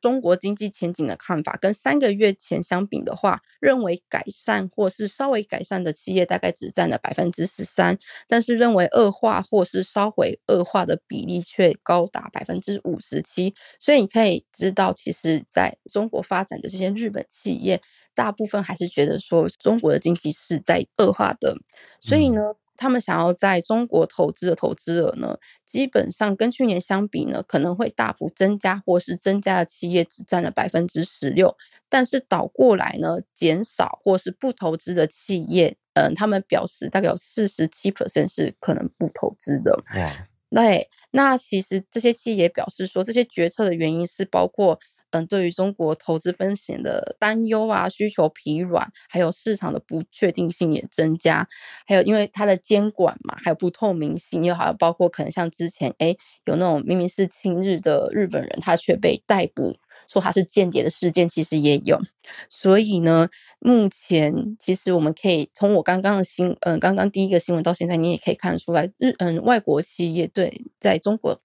[0.00, 13.54] 中国经济前景的看法跟三个月前相比的话，认为改善或是稍微改善的企业大概只占了百分之十三，但是认为恶化或是稍微恶化的比例却高达百分之五十七。
[13.78, 17.80] 所以你可以知道，其实在中国发展的这些日本企业。
[18.12, 21.56] 大部分还是觉得说中国的经济是在恶化的，
[22.00, 22.42] 所以呢，
[22.80, 31.54] 他们想要在中国投资的投资额呢，基本上跟去年相比呢，可能会大幅增加，或是增加的企业只占了百分之十六，
[31.90, 39.84] 但是倒过来呢，减少或是不投资的企业，嗯，他们表示大概有四十七 percent 是可能不投资的。
[39.96, 44.80] 哇，对，那其实这些企业表示说，这些决策的原因是包括。
[45.10, 51.48] 嗯，对于中国投资风险的担忧啊，需求疲软，还有市场的不确定性也增加，
[51.86, 59.76] 还有因为它的监管嘛，还有不透明性，又还有包括可能像之前，哎，有那种明明是亲日的日本人，他却被逮捕。
[60.08, 62.00] 说他是间谍的事件，其实也有。
[62.48, 63.28] 所以呢，
[63.60, 71.40] 目前其实我们可以从我刚刚的新，嗯、呃，刚刚第一个新闻到现在，你也可以看出来，日，嗯，外国企业对在中国。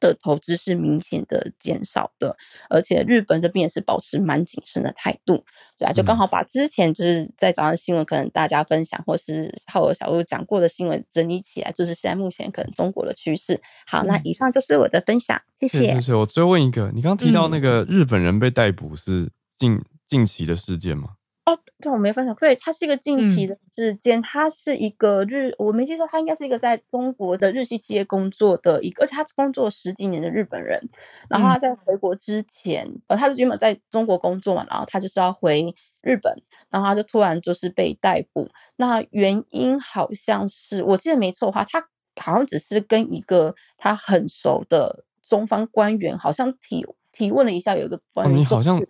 [0.00, 2.36] 的投资是明显的减少的，
[2.68, 5.44] 而且日本这边也是保持蛮谨慎的态度，
[5.78, 13.60] 对啊，就刚好把之前就是在早上新闻可能大家分享，或是浩尔小鹿讲过的新闻整理起来，就是现在目前可能中国的趋势。
[13.86, 15.86] 好，那以上就是我的分享，谢谢。
[15.92, 16.14] 谢谢。
[16.14, 21.10] 我追问一个，你刚刚提到那个日本人被逮捕是近近期的事件吗？
[21.46, 22.34] 哦，对，我没分享。
[22.34, 30.88] 对，它是一个近期的事件，它、嗯、是一个日，我没记错，他应该是一个在中国的日系企业工作的一个，而且他工作十几年的日本人。
[31.30, 36.36] 然后他在回国之前，嗯、呃，他是原本在中国工作嘛，然后他就是要回日本，
[36.68, 38.48] 然后他就突然就是被逮捕。
[38.74, 41.80] 那原因好像是，我记得没错的话，他
[42.20, 48.82] 好像只是跟一个他很熟的中方官员，好像提提问了一下，有一个官员、哦，你好像。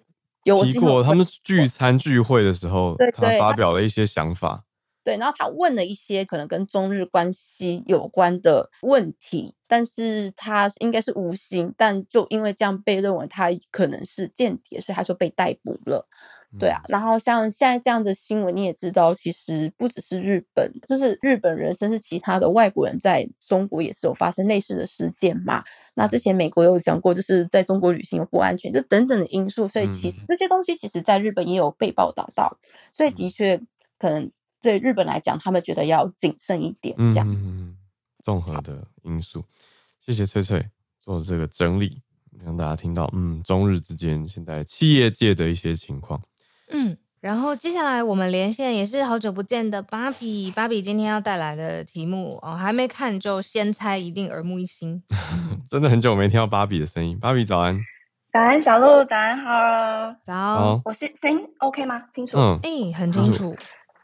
[0.47, 4.65] 有提过他们聚餐聚会的时候，对对，他发表了一些想法。
[5.03, 16.09] 对，然后他问了一些可能跟中日关系有关的问题，但是他应该是无心，但就因为这样被认为他可能是间谍，所以他就被逮捕了。
[16.59, 25.63] 对啊，然后像现在这样的新闻，你也知道，其实不只是日本，就是日本人，甚至其他的外国人在中国也是有发生类似的事件嘛。
[25.95, 32.59] 那之前美国有讲过，就是在中国旅行有不安全，就等等的因素，所以其实这些东西其实在日本也有被报道到，
[32.93, 33.61] 所以的确
[33.99, 37.29] 可能对日本来讲，他们觉得要谨慎一点，这样。
[37.29, 37.77] 嗯，
[38.23, 39.45] 综合的因素。
[40.05, 40.65] 谢谢翠翠
[41.01, 42.01] 做这个整理，
[42.45, 46.23] 让大家听到，嗯，中日之间现在企业界的一些情况。
[46.71, 55.03] 嗯，然后接下来我们连线也是好久不见的芭比，芭比今天要带来的题目哦，还没看就先猜，一定耳目一新。
[55.71, 57.79] 真的很久没听到芭比的声音，芭比早安，
[58.33, 62.05] 早安小鹿，早安好，早，我声声音 OK 吗？
[62.15, 62.37] 清楚？
[62.37, 63.57] 嗯，哎，很清楚。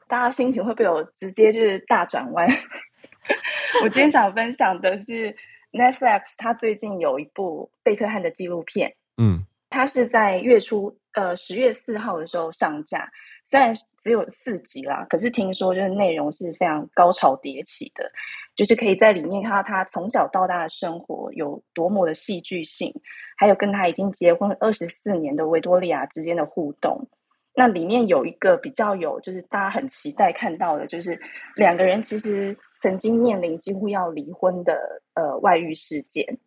[0.09, 2.47] 大家心情会不会有直接就是大转弯？
[3.83, 5.35] 我今天想分享的是
[5.73, 10.99] Netflix，它最近有一部贝克汉的纪录片，嗯，它是在月初。
[11.15, 13.13] 呃，十月四号的时候上架，
[13.45, 18.11] 虽然只有四集啦，可是听说就是内容是非常高潮迭起的，
[18.57, 22.95] 就是可以在里面看到他从小到大的生活有多么的戏剧性，
[23.37, 27.09] 还有跟他已经结婚二十四年的维多利亚之间的互动。
[27.55, 31.21] 那里面有一个比较有，就是大家很期待看到的，就是
[31.57, 36.39] 两个人其实曾经面临几乎要离婚的呃外遇事件。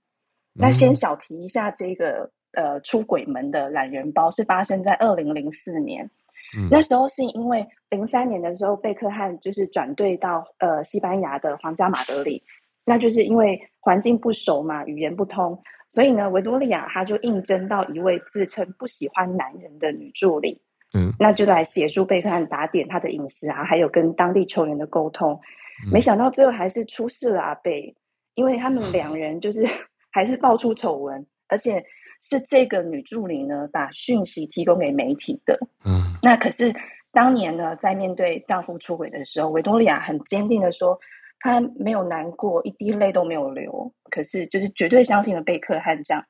[0.54, 2.32] 那先小提一下这个。
[2.56, 6.10] 呃，出轨门的懒人包是发生在二零零四年，
[6.58, 12.44] 嗯，那时候是因为零三年的时候，贝克汉就是转队到呃西班牙的皇家马德里，
[12.86, 20.62] 那就是因为环境不熟嘛，语言不通，所以呢，维多利亚他就应征到一位自称不喜欢男人的女助理，
[20.94, 25.40] 嗯，那就来协助贝克汉打点他的饮食啊，还有跟当地球员的沟通，
[25.86, 27.96] 嗯，没想到最后还是出事了啊，贝，
[28.34, 29.66] 因为他们两人就是
[30.12, 31.86] 还是爆出丑闻，而且。
[32.22, 35.60] 是这个女助理呢，把讯息提供给媒体的。
[35.86, 36.74] 嗯，那可是
[37.12, 41.00] 当年呢，在面对丈夫出轨的时候，维多利亚很坚定的说，
[41.40, 43.94] 她没有难过，一滴泪都没有流。
[44.10, 46.26] 可是就是绝对相信了贝克汉这样。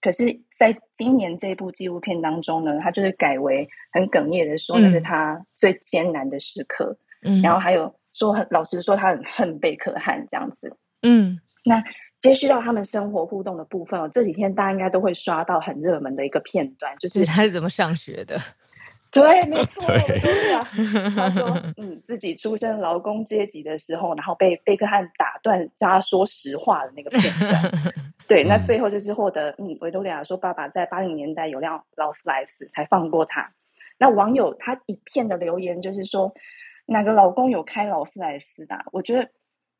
[0.00, 6.96] 可是在今年这部纪录片当中呢，她就是改为很哽咽的说，那是她最艰难的时刻。
[7.22, 10.76] 嗯，然后还有说很老实说，她很恨贝克汉这样子。
[11.02, 11.82] 嗯，那。
[12.20, 18.38] 接续到他们生活互动的部分哦，这几天大家应该都会刷到很热门的一个片段，就是他是怎么上学的？
[19.10, 20.62] 对，没错，对啊。
[21.16, 27.94] 他说，嗯，自己出身劳工阶级的时候，然后被贝克汉打断，叫他说实话的那个片段。
[28.28, 33.50] 对，那最后就是获得，嗯，维多利亚说爸爸在八零年代有辆劳斯莱斯才放过他。
[33.98, 36.32] 那网友他一片的留言就是说，
[36.86, 38.76] 哪个老公有开劳斯莱斯的？
[38.92, 39.28] 我觉得。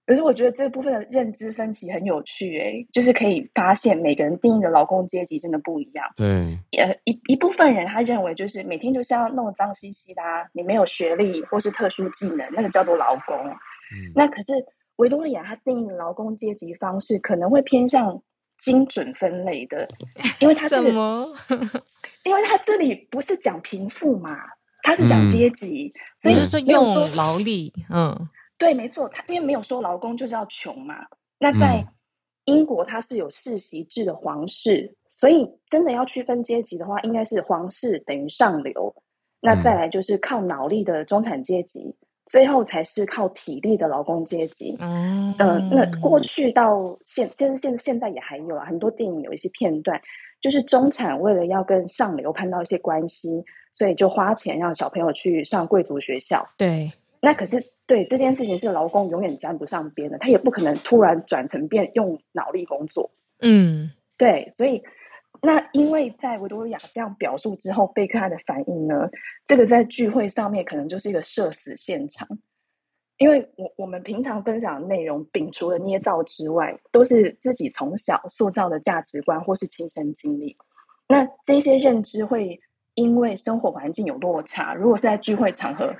[0.07, 6.05] 可是我觉得这部分的认知分歧很有趣，欸，诶，就是可以发现每个人定义的劳工阶级真的不一样。
[6.17, 13.37] 对，呃，一一部分人他认为就是每天就是要弄得脏兮兮的，啊，你没有学历或是特殊技能，那个叫做劳工。
[13.37, 14.53] 嗯，那可是
[14.97, 18.21] 维多利亚他定义的劳工阶级方式可能会偏向
[18.59, 19.87] 精准分类的，
[20.41, 20.91] 因为他这个，
[22.25, 24.37] 因为他这里不是讲贫富嘛，
[24.83, 28.29] 他是讲阶级，嗯，所以是说用劳力，嗯。
[28.61, 31.07] 对，没错，他因为没有说劳工就是要穷嘛。
[31.39, 31.85] 那在
[32.45, 38.95] 英国，它是有世袭制的皇室，嗯，所以真的要区分阶级的话，应该是皇室等于上流，
[39.41, 41.97] 那再来就是靠脑力的中产阶级，
[42.27, 44.77] 最后才是靠体力的劳工阶级。
[44.81, 50.03] 嗯，呃，那过去到现现现现在也还有啊，很多电影有一些片段，
[50.43, 53.43] 就是中产为了要跟上流攀到一些关系，
[53.73, 56.47] 所以就花钱让小朋友去上贵族学校。
[56.59, 63.11] 对，那可是对这件事情是劳工永远沾不上边的，他也不可能突然转成变用脑力工作。
[63.41, 64.83] 嗯，对，所以。
[65.43, 69.09] 那因为在维多利亚这样表述之后，贝克汉的反应呢？
[69.47, 72.29] 这个在聚会上面可能就是一个社死现场，
[73.17, 80.59] 因为我我们平常分享的内容，摒除了捏造之外，都是自己从小塑造的价值观或是亲身经历。
[81.09, 82.61] 那这些认知会
[82.93, 85.95] 因为生活环境有落差，如果是在聚会场合，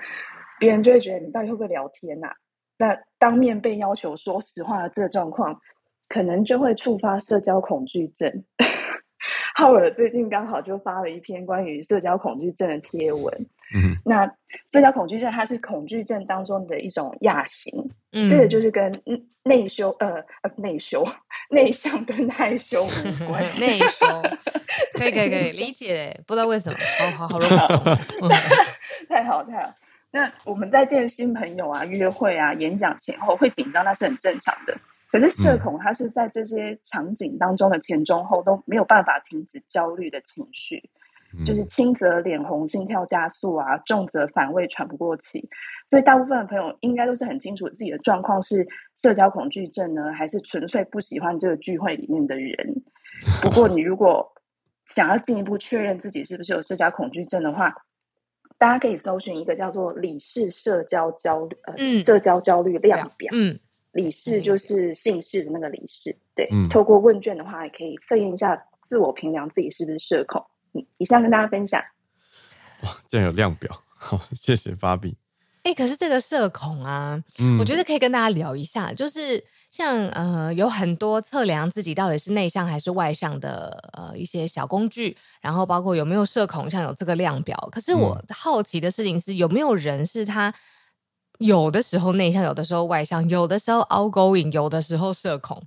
[0.61, 2.35] 别人就会觉得你到底会不会聊天呐、啊？
[2.77, 5.59] 那当面被要求说实话的这个状况，
[6.07, 8.43] 可能就会触发社交恐惧症。
[9.55, 13.47] 浩尔最近刚好就发了一篇关于社交恐惧症的贴文。
[13.73, 14.27] 嗯，那
[14.71, 17.89] 社交恐惧症它是恐惧症当中的一种亚型。
[18.11, 18.91] 嗯，这个就是跟
[19.43, 21.03] 内羞呃呃内羞
[21.49, 23.43] 内向跟 害羞无关。
[23.59, 24.05] 内羞
[24.93, 26.77] 可以可以可以理解，不知道为什么。
[27.17, 27.95] 好好好，
[29.09, 29.73] 太好太好。
[30.11, 34.77] 那我们在见新朋友啊、约会啊、演讲前后会紧张，那是很正常的。
[35.09, 40.89] 可是社恐，它是在这些场景当中的前中后都没有办法停止焦虑的情绪，
[41.37, 45.49] 嗯、就是轻则脸红、心跳加速啊，重则反胃、喘不过气。
[45.89, 48.65] 所以大部分的朋友应该都是很清楚自己的状况是
[48.97, 52.55] 社交恐惧症呢，还是纯粹不喜欢这个聚会里面的人。
[53.41, 54.33] 不过你如果
[54.85, 57.75] 想要进一步确认自己是不是有社交恐惧症的话，
[58.61, 63.27] 大家可以搜寻一个叫做李氏社交焦虑呃、嗯、社交焦虑量表。
[63.33, 63.59] 嗯。
[63.91, 66.47] 李氏就是姓氏的那个李氏，对。
[66.51, 70.45] 嗯、透过问卷的话，也可以测验一下自我评量自己是不是社恐。
[70.73, 71.81] 嗯，以上跟大家分享。
[72.83, 75.17] 哇，竟然有量表，好，谢谢芭比。
[75.63, 87.55] 哎、欸，可是这个社恐啊，嗯，我觉得可以跟大家聊一下，就是像呃，有很多测量自己到底是内向还是外向的呃一些小工具，然后包括有没有社恐，像有这个量表。
[87.71, 90.53] 可是我好奇的事情是，有没有人是他？
[91.37, 95.59] 有的时候内向，有的时候外向，有的时候 outgoing，有的时候社恐。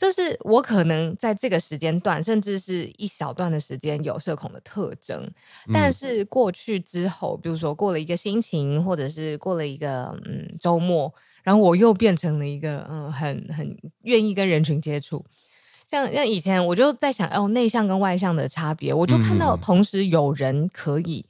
[0.00, 5.22] 就是我可能在这个时间段，甚至是一小段的时间有社恐的特征，
[5.68, 15.22] 嗯、但是过去之后，比如说过了一个心情，或者是过了一个嗯周末，然后我又变成了一个嗯很很愿意跟人群接触。
[15.86, 21.26] 像像以前我就在想哦，内向跟外向的差别，我就看到同时有人可以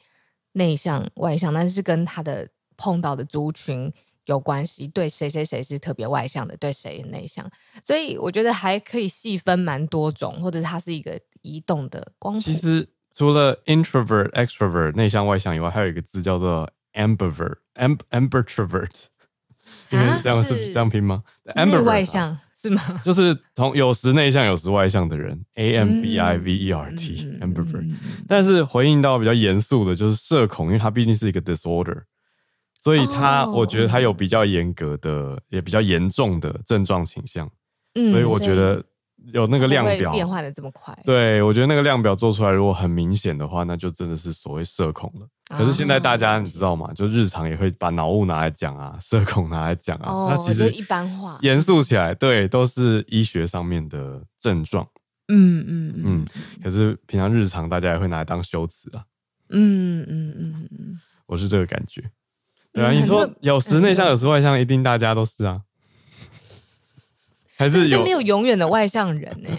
[0.52, 2.48] 内向外向，但是跟他的。
[2.82, 3.92] 碰到的族群
[4.26, 7.48] 有关系，对谁谁谁是特别外向的，对谁内向，
[7.84, 12.40] 所以我觉得还可以细分蛮多种，或者它是一个移动的光谱。
[12.40, 19.04] 其实除了 introvert、extrovert 内向外向以外，还有一个字叫做 ambivert，amb，ambertrovert，
[19.90, 21.22] 因 为是这样是这样拼吗
[21.56, 23.00] ？amber 外向是吗？
[23.04, 27.90] 就是同有时内向有时外向的人，a m b i v e r t，ambivert。
[28.28, 32.02] 但是回应到比较严肃的，就是社恐，因为它毕竟是一个 disorder。
[32.82, 37.48] 所以他，我觉得他有比较严格的，哦、也比较严重的症状倾向。
[37.94, 38.82] 嗯，所以我觉得
[39.34, 40.96] 有那个量表变化的这么快。
[41.04, 45.26] 对，我觉得那个量表做出来，如果很明显的话，那就真的是所谓社恐了。
[45.50, 46.90] 哦、可是现在大家你知道吗？
[46.94, 50.10] 就日常也会把脑雾拿来讲啊，社恐拿来讲啊。
[50.10, 54.88] 哦，那其实一般化，严肃起来，对，都是医学上面的症状。
[55.28, 56.26] 嗯嗯嗯。
[56.62, 59.04] 可是平常日常大家也会拿来当修辞啊。
[59.50, 61.00] 嗯嗯嗯嗯。
[61.26, 62.10] 我是这个感觉。
[62.72, 65.62] 对啊，你说有时内向，有时外向，一定大家都是啊？
[67.56, 69.50] 还是有没有永远的外向人呢？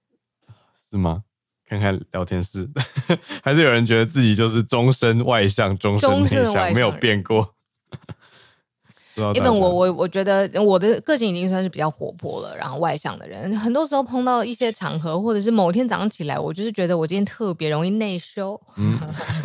[0.90, 1.22] 是吗？
[1.66, 2.68] 看看聊天室，
[3.44, 7.54] 还是有人觉得自己就是终身外向，终身内向，没有变过。
[9.34, 18.58] 因为我我我觉得我的个性已经算是比较活泼了，然后外向的人，很多时候碰到一些场合，或者是某天早上起来，我就是觉得我今天特别容易内羞。
[18.76, 18.98] 嗯，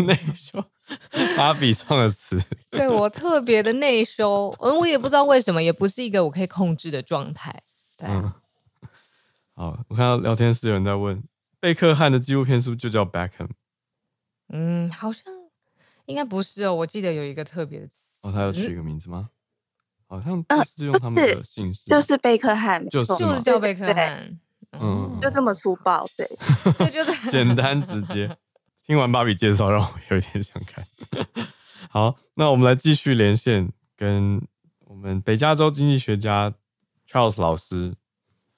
[0.06, 0.64] 内羞。
[1.36, 7.64] 芭比创的词， 对我特别的内收，嗯，我也不知道为什么，也不是一个我可以控制的状态。
[7.98, 8.36] 对、啊
[8.84, 8.90] 嗯，
[9.56, 11.24] 好，我看到聊天室有人在问，
[11.60, 13.50] 贝克汉的纪录片是不是就叫 Beckham？
[14.50, 15.24] 嗯，好像
[16.06, 17.94] 应该不是哦，我记得有一个特别的词。
[18.22, 19.30] 哦，他要取一个名字吗？
[20.08, 24.40] 好像不是用他们的姓氏，就是贝克汉，就是就是叫贝克汉，
[24.80, 26.30] 嗯，就这么粗暴，对，
[26.78, 28.38] 对，就是简单直接。
[28.88, 30.86] 听完芭比介绍，让我有点想看。
[31.90, 34.40] 好，那我们来继续连线，跟
[34.86, 36.54] 我们北加州经济学家
[37.10, 37.96] Charles 老师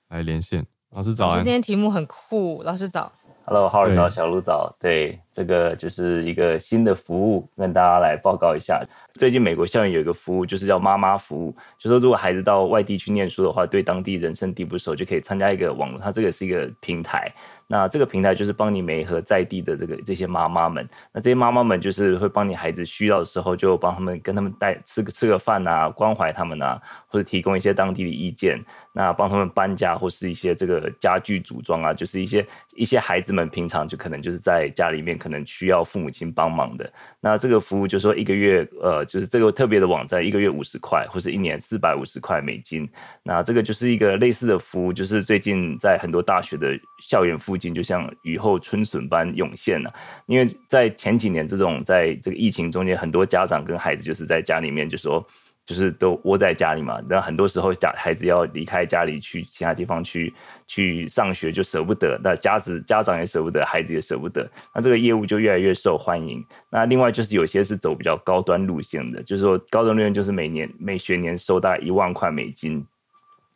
[0.10, 0.66] 来连线。
[0.92, 1.42] 老师早安。
[1.42, 3.10] 今天题目很酷，老师早。
[3.46, 4.76] Hello，浩尔早，小鹿早。
[4.78, 8.86] 对，这个就是一个新的服务，跟大家来报告一下。
[9.14, 17.34] 最近美国校园有一个服务，就是叫妈妈服务，就说如果孩子到外地去念书的话，对当地人生地不熟，就可以参加一个网络，它这个是一个平台。
[17.68, 28.57] 那这个平台就是帮你媒合在地的这个这些妈妈们，那这些妈妈们就是会帮你孩子需要的时候，就帮他们跟他们带吃个吃个饭啊，关怀他们啊，或者提供一些当地的意见，
[28.93, 32.45] 那帮他们搬家或是一些这个家具组装啊，就是一些
[32.76, 36.89] 一些孩子们平常就可能就是在家里面可能需要父母亲帮忙的。
[37.20, 42.89] 那这个服务就说一个月呃，就是这个特别的网站，一个月五十块，或是一年四百五十块美金。
[43.24, 46.68] 那这个就是一个类似的服务，就是最近在很多大学的
[47.01, 49.93] 校园附近就像雨后春笋般涌现了，
[50.26, 55.26] 因为在前几年这种在这个疫情中间，很多家长跟孩子就是在家里面就说。
[55.68, 60.34] 就是都窝在家里嘛，那很多时候家孩子要离开家里去其他地方去
[60.66, 66.41] 去上学就舍不得，那家子家长也舍不得，孩子也舍不得，那这个业务就越来越受欢迎。
[66.70, 72.88] 那另外就是有些是走比较高端路线的，就是说高端路线就是每年每学年收大概一万块美金。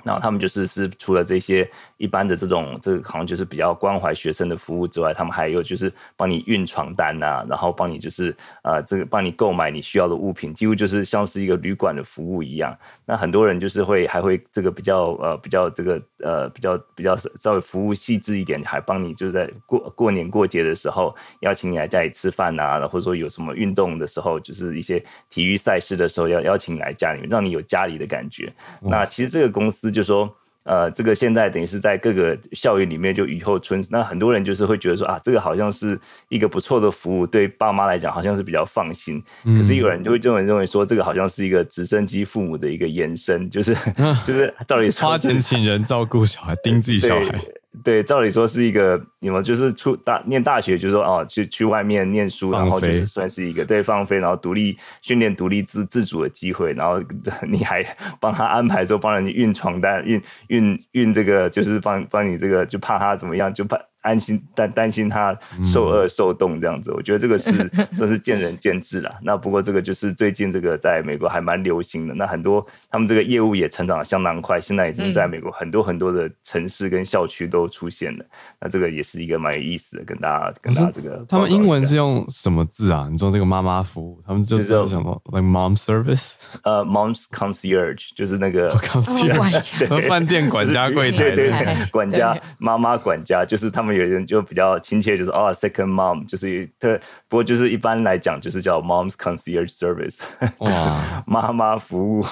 [0.03, 12.75] 然后他们就是是除了这些一般的这种这个好像就是比较关怀学生的服务之外，他们还有就是帮你运床单呐、啊，然后帮你就是呃这个帮你购买你需要的物品，几乎就是像是一个旅馆的服务一样。
[13.05, 28.51] 那很多人就是会还会这个比较呃比较这个呃比较比较稍微服务细致一点，还帮你就是在过过年过节的时候邀请你来家里吃饭呐，或者说有什么运动的时候，就是一些体育赛事的时候要邀请你来家里面，让你有家里的感觉。
[28.79, 29.90] 那其实这个公司。
[29.91, 30.33] 就说，
[30.63, 39.23] 呃，这个现在等于是在各个校园里面就雨后春，那很多人就是会觉得说啊，这个好像是一个不错的服务，对爸妈来讲好像是比较放心。
[39.43, 47.39] 嗯、可是有人就会这么认为说，这个好像是一个直升机父母的一个延伸，就是、啊、就是 照理说，花钱请人照顾小孩，盯自己小孩。
[47.83, 57.01] 对，照理说是一个，你们就是出大念大学，就是说哦，去去外面念书，然后就是算是一个对放飞，然后独立训练、独立自自主的机会，然后
[57.47, 57.81] 你还
[58.19, 63.77] 帮他安排说帮人运床单、运运运这个，就是帮帮你这个，就怕他怎么样，就怕。
[64.01, 67.51] 安心担担心他受饿受冻这样子，我觉得这个是
[67.95, 69.11] 这是见仁见智啦。
[69.21, 78.25] 那不过这个就是最近这个在美国还蛮流行的，那很多他们这个业务也成长得相当快，现在已经在美国很多很多的城市跟校区都出现了。
[78.59, 81.23] 那这个也是一个蛮有意思的，跟大家跟大家这个。
[81.29, 83.07] 他们英文是用什么字啊？
[83.11, 93.90] 你说这个妈妈服务，他们就知道什么，like mom service，呃，mom's concierge 就是那个 concierge， 和饭店管家柜台，对对对，管家妈妈管家就是他们。
[93.93, 100.19] 有人就比较亲切，就是哦，second mom，就是特，不过就是一般来讲，就是叫 mom's concierge service，
[100.59, 102.25] 哇， 妈妈服务。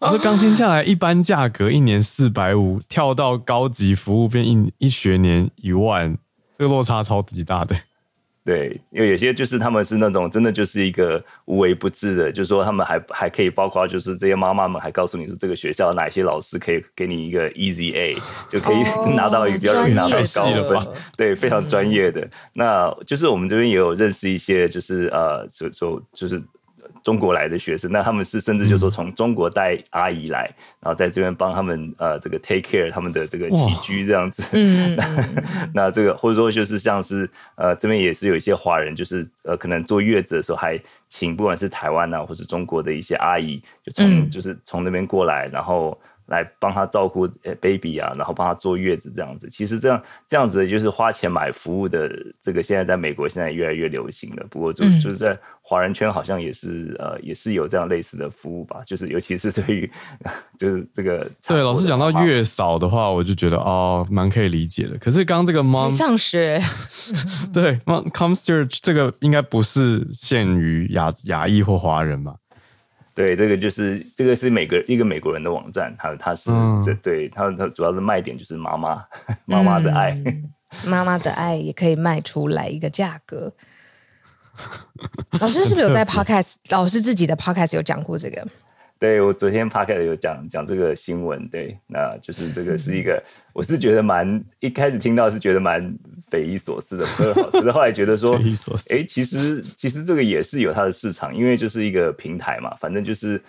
[0.00, 6.16] 我说刚听下来，一般价格一年四百五，跳到高级服务变一一学年一万，
[6.58, 7.76] 这个落差超级大的。
[8.46, 18.16] 对，因为有些就是他们是那种真的就是一个无微不至的，就是说他们还还可以包括就是这些妈妈们还告诉你说这个学校哪些老师可以给你一个 Easy A，
[18.48, 18.76] 就可以
[19.16, 22.24] 拿到一个比较容易拿到高的分，对，非常专业的。
[22.52, 26.40] 那就是我们这边也有认识一些就是呃，就就就是。
[27.06, 34.42] 中国来的学生，那他们是甚至就说从中国带阿姨来，嗯、然后在这边帮他们呃这个 take care 他们的这个起居这样子。
[34.50, 34.98] 嗯，
[35.72, 40.76] 那这个或者说就是像是呃这边也是有一些华人，就是呃可能坐月子的时候还
[41.06, 45.96] 请不管是台湾啊或是中国的一些阿姨，就从、嗯、就是从那边过来，然后。
[46.26, 47.26] 来帮他照顾
[47.60, 49.48] baby 啊，然后帮他坐月子这样子。
[49.48, 52.10] 其实这样这样子就是花钱买服务的，
[52.40, 54.46] 这个现在在美国现在越来越流行了。
[54.50, 58.82] 不过就就是在华人圈好像也是呃也是有这样类似的服务吧。
[58.86, 59.90] 就是尤其是对于
[60.58, 64.96] 就是这个对老师讲到月嫂的话，我就觉得哦蛮可以理解的。
[64.98, 66.60] 可是刚刚这个 mom 上学
[67.52, 72.34] 对 mom concierge 这个应该不是限于亚亚裔或华人嘛？
[73.16, 76.50] 对，这个就是这个是美个一个美国人的网站，他他是
[76.84, 79.02] 这、嗯、对他他主要的卖点就是妈妈
[79.46, 80.52] 妈妈的爱，嗯、
[80.84, 83.50] 妈妈的爱也可以卖出来一个价格。
[85.40, 86.56] 老师是不是有在 podcast？
[86.68, 88.46] 老师自己的 podcast 有讲过这个？
[88.98, 93.22] 对，我昨天 podcast 有讲讲这个新闻，对，那就是这个是一个，
[93.52, 95.94] 我是觉得蛮一开始听到是觉得蛮
[96.30, 97.04] 匪夷所思的，
[97.52, 98.40] 可是后来觉得说，
[98.88, 103.42] 哎，其实其实这个也是有它的市场，因为就是一个平台嘛，反正就是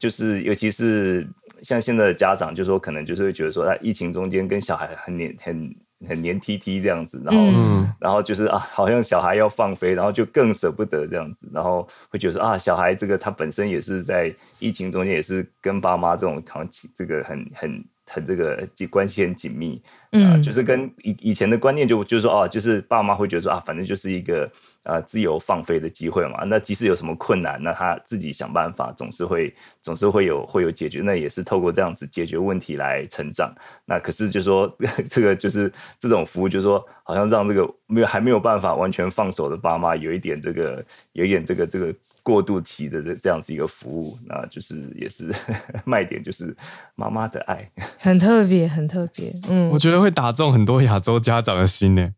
[0.00, 1.26] 就是尤其是
[1.62, 5.74] 像现在的家长，就说可能就是会觉得说，在疫情中间跟小孩很黏很。
[6.06, 19.82] 很黏 T T 这样子，然后，嗯、然后就是啊，好像小孩要放飞，然后就更舍不得这样子，然后会觉得说啊，小孩这个他本身也是在疫情中间也是跟爸妈这种长期这个很很很这个关系很紧密，
[20.12, 24.50] 啊、呃，就是跟以以前的观念就就是说哦，就是爸妈会觉得说啊，反正就是一个
[24.88, 26.44] 呃自由放飞的机会嘛。
[26.44, 31.02] 那即使有什么困难，那他自己想办法，总是会总是会有会有解决。
[31.02, 33.54] 那也是透过这样子解决问题来成长。
[33.84, 34.74] 那可是就说
[35.08, 45.32] 这个就是这种服务，就是说好像让这个没有还没有办法完全放手的爸妈有一点这个有一点这个这个过渡期的这这样子一个服务，那就是也是
[45.84, 46.54] 卖点，就是
[46.94, 47.70] 妈妈的爱。
[47.98, 49.32] 很特别，很特别。
[49.48, 52.10] 嗯，我觉得会打中很多亚洲家长的心呢，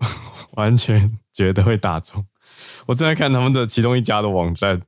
[0.52, 2.24] 完全觉得会打中。
[2.86, 4.80] 我正在看他们的其中一家的网站，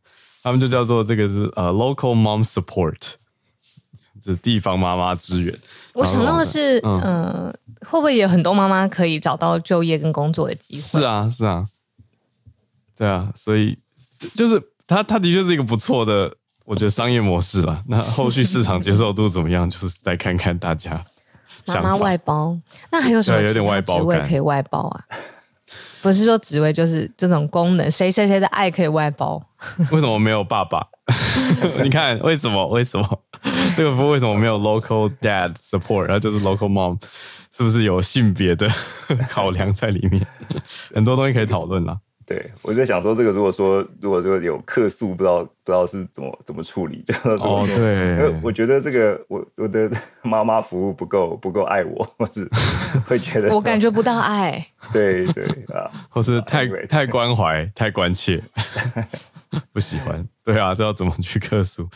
[0.43, 2.97] 他们就叫做这个是呃、uh, local mom support，
[4.21, 5.57] 这地方妈妈支援。
[5.93, 7.55] 我想到的是，嗯、呃，
[7.87, 10.81] 会不会有很多妈妈可以找到就业跟工作的机会？
[10.81, 11.67] 是啊，是啊，
[12.97, 13.79] 对啊，所以
[14.35, 16.35] 就是他，他的确是一个不错的。
[16.67, 19.69] 我觉得商业模式了，那后续市场接受度怎么样？
[19.69, 21.05] 就是再看看大家。
[21.75, 22.57] 妈妈外包，
[22.91, 25.05] 那还有什么其他职位可以外包啊？
[26.03, 29.41] 不是说职位，就是这种功能，谁谁谁的爱可以外包？
[29.93, 30.87] 为什么没有爸爸？
[31.85, 32.67] 你看为什么？
[32.69, 33.07] 为什么
[33.77, 36.03] 这个服务为什么没有 local dad support？
[36.03, 36.99] 然后就是 local mom，
[37.55, 38.67] 是不是有性别的
[39.29, 40.27] 考量在里面？
[40.95, 41.99] 很多东西可以讨论啦。
[42.31, 49.91] 对，我在想说，这个如果说如果说有客诉，不知道不知道是怎么怎么处理， 就哦对，我觉得这个我我的
[50.23, 52.49] 妈妈服务不够不够爱我，或是
[53.05, 58.41] 会觉得我感觉不到爱，对对啊，或是太太关怀太关切，
[59.73, 61.89] 不喜欢，对啊，这要怎么去客诉，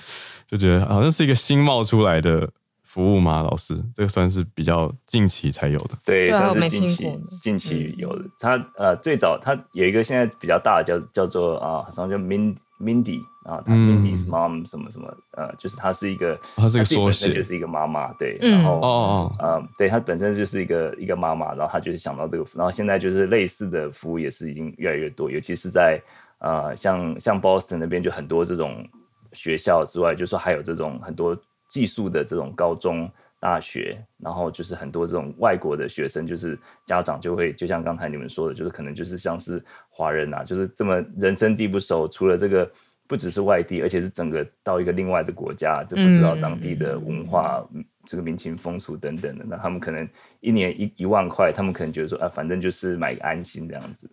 [0.48, 2.50] 就觉得好像是一个新冒出来的。
[2.94, 3.42] 服务吗？
[3.42, 5.98] 老师，这个算是比较近期才有的。
[6.06, 8.24] 对，算是近期近期有的。
[8.38, 18.12] 它呃，最早它有一个现在比较大的叫叫做啊，好像叫 Min Mindy 啊，他 Mindy's Mom 什么什么呃，就是他是一个，他是一个缩写，就是一个妈妈。
[18.12, 26.00] 对，然后哦哦，呃，对他本身就是一个一个妈妈，然后他就是想到这个，然后现在就是类似的服务也是已经越来越多，尤其是在
[26.38, 28.88] 呃，像像 Boston 那边就很多这种
[29.32, 31.36] 学校之外，就是说还有这种很多。
[31.74, 33.10] 寄宿的这种高中、
[33.40, 36.56] 大学，然后就是很多这种外国的学生，就是
[36.86, 39.60] 家长就会，就像刚才你们说的，就是可能就是像是
[39.90, 42.70] 华人啊，就是这么人生地不熟，除了这个
[43.08, 47.66] 不只是外地，而且是整个到一个另外的国家，就不知道当地的文化。
[47.74, 50.06] 嗯这个民情风俗等等的，那他们可能
[50.40, 54.06] 一年一一万块，他们可能觉得说啊，反正就是买个安心这样子。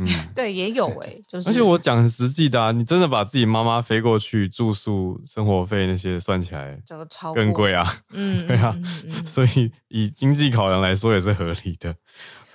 [0.00, 1.50] 嗯， 对，也有哎、欸，就是。
[1.50, 6.80] 而且我讲很实际的啊，你真的把自己妈妈飞过去住宿、生活费那些算起来，
[7.34, 7.92] 更贵啊。
[8.10, 11.94] 嗯， 对啊，嗯嗯、所以以经济考量来说也是合理的。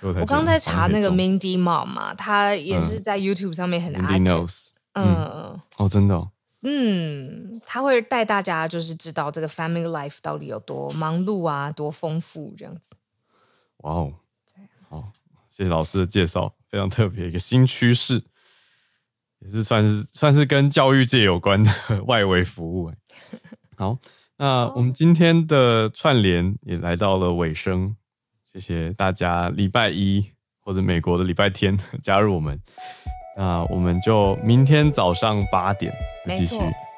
[0.00, 6.30] 我刚刚在查那个 Mindy Mom 嘛，她也是在 YouTube 上面很 active 嗯，嗯哦，真的、哦。
[6.66, 12.90] 嗯，他会带大家就是知道这个 family life 到底有多忙碌啊，多丰富这样子。
[13.78, 14.14] 哇哦，
[14.88, 15.12] 好，
[15.50, 18.20] 谢谢老师的介绍，非常特别一个新趋势，
[19.38, 21.70] 也是算是算是跟教育界有关的
[22.04, 22.92] 外围服务。
[23.76, 23.96] 好，
[24.38, 27.94] 那我们今天的串联也来到了尾声，
[28.52, 32.60] 谢谢大家礼拜一或者美国的礼拜天 加入我们。
[33.36, 35.94] 那我们就明天早上八点
[36.36, 36.56] 继续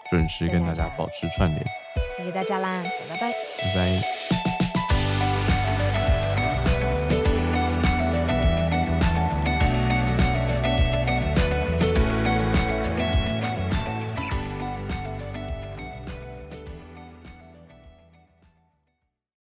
[0.09, 1.63] 准时跟大家保持串联。
[2.17, 4.46] 谢谢大家啦，拜拜，拜拜。